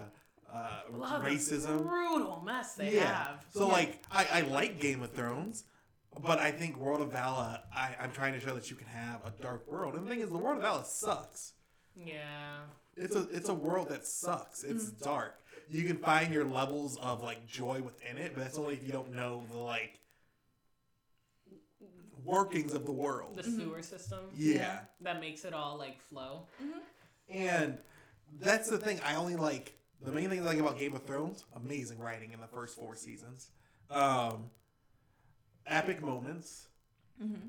[0.54, 1.86] uh, of racism.
[1.86, 3.26] brutal mess they yeah.
[3.26, 5.64] have So like, I, I like Game of Thrones,
[6.22, 9.22] but I think World of Valor, I, I'm trying to show that you can have
[9.26, 9.96] a dark world.
[9.96, 11.54] And the thing is, the World of Valor sucks.
[11.96, 12.60] yeah
[12.98, 14.64] it's a it's a world that sucks.
[14.64, 15.36] It's dark.
[15.70, 18.92] You can find your levels of like joy within it, but that's only if you
[18.92, 20.00] don't know the like
[22.28, 23.36] workings of the world.
[23.36, 23.60] The mm-hmm.
[23.60, 24.20] sewer system.
[24.36, 24.80] Yeah.
[25.02, 26.44] That makes it all like flow.
[26.62, 26.80] Mm-hmm.
[27.30, 27.78] And
[28.40, 29.00] that's the thing.
[29.06, 29.74] I only like
[30.04, 31.46] the main thing I like about Game of Thrones.
[31.56, 33.50] Amazing writing in the first four seasons.
[33.90, 34.50] Um,
[35.66, 36.68] epic moments.
[37.22, 37.48] Mm-hmm.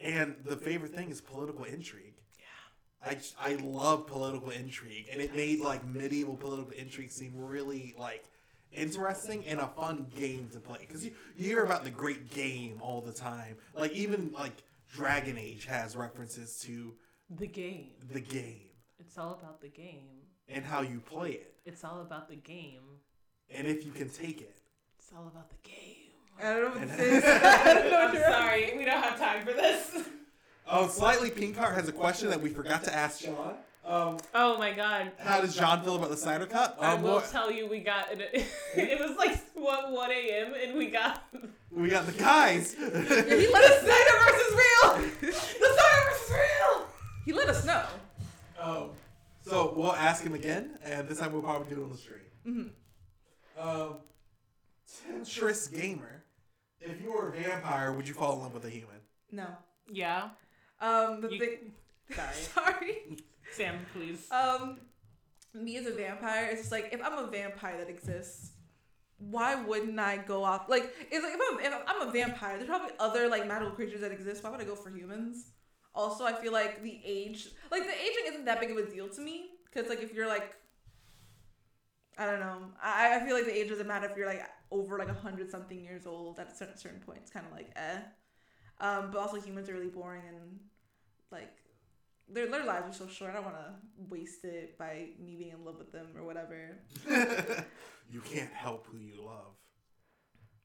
[0.00, 2.14] And the favorite thing is political intrigue.
[2.38, 3.10] Yeah.
[3.10, 8.24] I, I love political intrigue, and it made like medieval political intrigue seem really like
[8.72, 10.78] interesting and a fun game to play.
[10.80, 13.56] Because you, you hear about the great game all the time.
[13.74, 14.52] Like even like
[14.92, 16.94] Dragon Age has references to
[17.30, 17.90] The game.
[18.12, 18.60] the game
[18.98, 20.22] It's all about the game.
[20.48, 22.82] and how you play it, It's all about the game.
[23.50, 24.56] and if you can take it.
[24.98, 25.76] It's all about the game.
[26.40, 27.24] I don't know what And- this is.
[27.24, 30.08] I don't know what I'm sorry, we don't have time for this.
[30.72, 33.56] Oh, slightly pink heart has a question that we forgot to ask John.
[33.90, 35.10] Um, Oh my god.
[35.18, 36.76] how does John feel about the Snyder Cut?
[36.80, 38.46] I Um, will what- tell you, we got it.
[38.76, 40.54] It was like what 1 a.m.
[40.54, 41.24] and we got
[41.72, 42.74] we got the guys.
[42.78, 45.10] he let us Snyder versus real.
[45.20, 46.86] the Snyder versus real.
[47.24, 47.84] He let us know.
[48.60, 48.90] Um,
[49.42, 52.70] so we'll ask him again, and this time we'll probably do it on the stream.
[53.58, 53.96] Um,
[55.08, 56.22] Tetris Gamer,
[56.80, 58.96] if you were a vampire, would you fall in love with a human?
[59.32, 59.46] No.
[59.90, 60.28] Yeah.
[60.80, 61.72] Um, the You- thing.
[62.10, 62.96] Sorry, Sorry.
[63.52, 64.26] Sam, please.
[64.30, 64.78] Um,
[65.54, 68.52] me as a vampire, it's just like if I'm a vampire that exists,
[69.18, 70.68] why wouldn't I go off?
[70.68, 74.00] Like, it's like if I'm if I'm a vampire, there's probably other like magical creatures
[74.00, 74.42] that exist.
[74.42, 75.52] Why would I go for humans?
[75.94, 79.08] Also, I feel like the age, like the aging, isn't that big of a deal
[79.08, 80.54] to me because like if you're like,
[82.16, 84.98] I don't know, I I feel like the age doesn't matter if you're like over
[84.98, 87.18] like a hundred something years old at a certain certain point.
[87.22, 87.98] It's kind of like eh.
[88.80, 90.60] Um, but also humans are really boring and
[91.30, 91.52] like
[92.32, 93.30] their, their lives are so short.
[93.30, 93.72] I don't want to
[94.08, 96.76] waste it by me being in love with them or whatever.
[98.10, 99.54] you can't help who you love.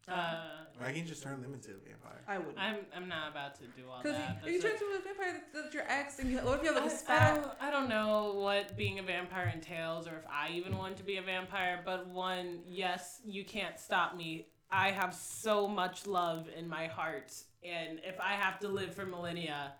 [0.07, 0.37] Uh,
[0.83, 2.21] I can just turn them into a vampire.
[2.27, 2.59] I wouldn't.
[2.59, 4.37] I'm I'm not about to do all Because that.
[4.45, 6.59] if you That's turn a- into a vampire, that's, that's your ex, and you, what
[6.59, 7.41] if you have like a I, I, spat?
[7.41, 11.03] don't, I don't know what being a vampire entails or if I even want to
[11.03, 14.45] be a vampire, but one, yes, you can't stop me.
[14.69, 19.07] I have so much love in my heart, and if I have to live for
[19.07, 19.73] millennia,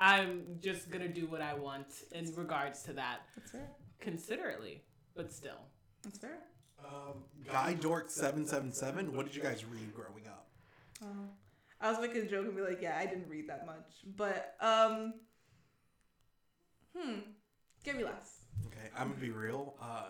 [0.00, 3.68] I'm just gonna do what I want in regards to that, That's fair.
[4.00, 4.82] considerately,
[5.14, 5.60] but still.
[6.02, 6.38] That's fair.
[6.82, 9.14] Um, Guy Dork seven seven seven.
[9.14, 10.48] What did you guys read growing up?
[11.02, 11.28] Um,
[11.80, 14.54] I was making a joke and be like, yeah, I didn't read that much, but
[14.60, 15.14] um,
[16.96, 17.18] hmm,
[17.84, 18.44] give me less.
[18.66, 19.74] Okay, I'm gonna be real.
[19.82, 20.04] Uh,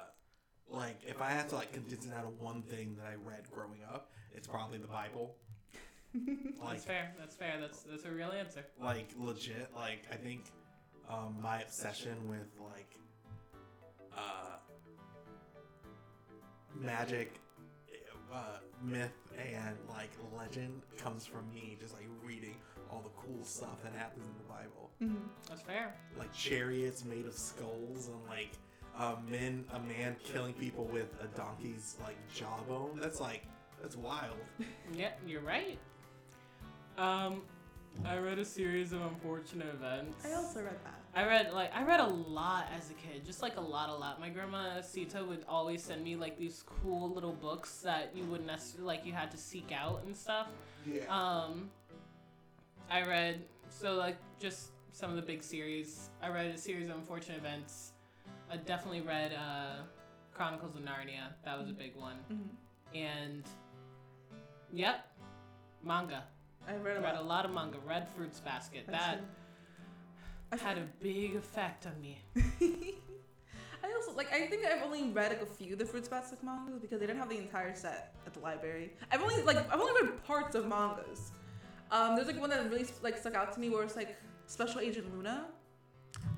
[0.68, 3.50] like if I had to like condense it down to one thing that I read
[3.50, 5.36] growing up, it's probably the Bible.
[6.60, 7.14] like That's fair.
[7.18, 7.54] That's fair.
[7.60, 8.64] That's that's a real answer.
[8.82, 9.68] like legit.
[9.74, 10.44] Like I think
[11.08, 12.96] um, my obsession with like
[14.16, 14.56] uh,
[16.78, 17.40] magic,
[18.32, 22.56] uh, myth, and like legend comes from me just like reading
[22.90, 24.90] all the cool stuff that happens in the Bible.
[25.02, 25.26] Mm-hmm.
[25.48, 25.94] That's fair.
[26.18, 28.50] like chariots made of skulls and like
[28.98, 33.44] uh, men a man killing people with a donkey's like jawbone that's like
[33.80, 34.36] that's wild
[34.94, 35.78] Yeah, you're right.
[37.00, 37.40] Um,
[38.04, 40.22] I read a series of unfortunate events.
[40.24, 41.00] I also read that.
[41.14, 43.94] I read like I read a lot as a kid, just like a lot, a
[43.94, 44.20] lot.
[44.20, 48.46] My grandma Sita would always send me like these cool little books that you wouldn't
[48.46, 50.48] necessarily like you had to seek out and stuff.
[50.86, 51.70] yeah Um,
[52.90, 56.10] I read so like just some of the big series.
[56.22, 57.92] I read a series of unfortunate events.
[58.52, 59.82] I definitely read uh,
[60.34, 61.32] Chronicles of Narnia.
[61.44, 62.16] That was a big one.
[62.30, 62.96] Mm-hmm.
[62.96, 63.44] And
[64.72, 65.08] yep,
[65.82, 66.24] manga.
[66.70, 67.26] I read a read a lot.
[67.26, 67.78] lot of manga.
[67.84, 68.86] Read Fruits Basket.
[68.86, 69.20] That
[70.56, 72.20] had a big effect on me.
[73.82, 74.32] I also like.
[74.32, 77.06] I think I've only read like a few of the Fruits Basket mangas because they
[77.06, 78.92] didn't have the entire set at the library.
[79.10, 81.32] I've only like I've only read parts of mangas.
[81.90, 84.16] Um, there's like one that really like stuck out to me where it's like
[84.46, 85.46] Special Agent Luna.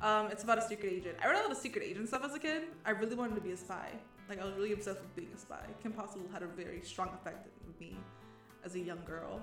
[0.00, 1.16] Um, it's about a secret agent.
[1.22, 2.62] I read a lot of secret agent stuff as a kid.
[2.86, 3.90] I really wanted to be a spy.
[4.30, 5.66] Like I was really obsessed with being a spy.
[5.82, 7.98] Kim Possible had a very strong effect on me
[8.64, 9.42] as a young girl.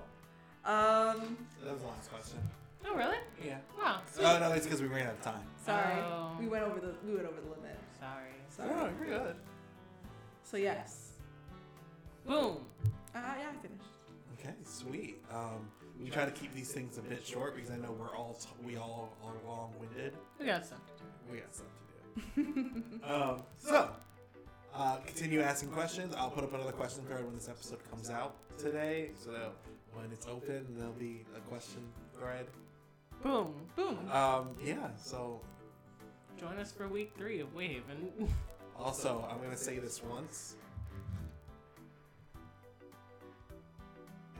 [0.64, 2.38] Um, that was the last question
[2.86, 3.16] Oh really?
[3.44, 4.00] yeah Wow.
[4.12, 4.24] Sweet.
[4.26, 6.36] oh no it's because we ran out of time sorry, Oh.
[6.38, 7.78] we went over the we went over the limit.
[7.98, 8.30] Sorry.
[8.48, 8.70] Sorry.
[8.74, 9.36] oh you're good
[10.42, 11.12] So yes.
[12.26, 12.58] Boom.
[12.84, 13.90] Uh, yeah, I finished.
[14.38, 15.68] okay sweet um
[16.02, 18.48] we try to keep these things a bit short because I know we're all t-
[18.64, 21.32] we all are long-winded We got stuff to do.
[21.32, 21.66] we got stuff
[22.36, 23.90] to do um so
[24.72, 26.14] uh, continue asking questions.
[26.16, 29.10] I'll put up another question thread when this episode comes out today.
[29.18, 29.50] So
[29.94, 31.82] when it's open, there'll be a question
[32.14, 32.46] thread.
[33.22, 33.54] Boom.
[33.76, 33.98] Boom.
[34.10, 35.40] Um, yeah, so
[36.40, 38.26] Join us for week three of Wave and
[38.78, 40.56] Also, I'm gonna say this once.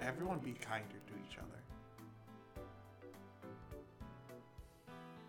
[0.00, 2.64] Everyone be kinder to each other.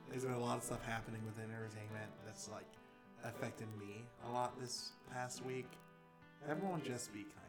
[0.09, 2.63] There's been a lot of stuff happening within entertainment that's like
[3.25, 5.67] affected me a lot this past week.
[6.49, 7.40] Everyone just be to other.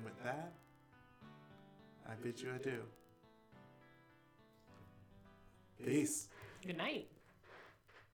[0.00, 0.52] And with that,
[2.08, 2.80] I bid you adieu.
[5.84, 6.28] Peace.
[6.66, 7.09] good night.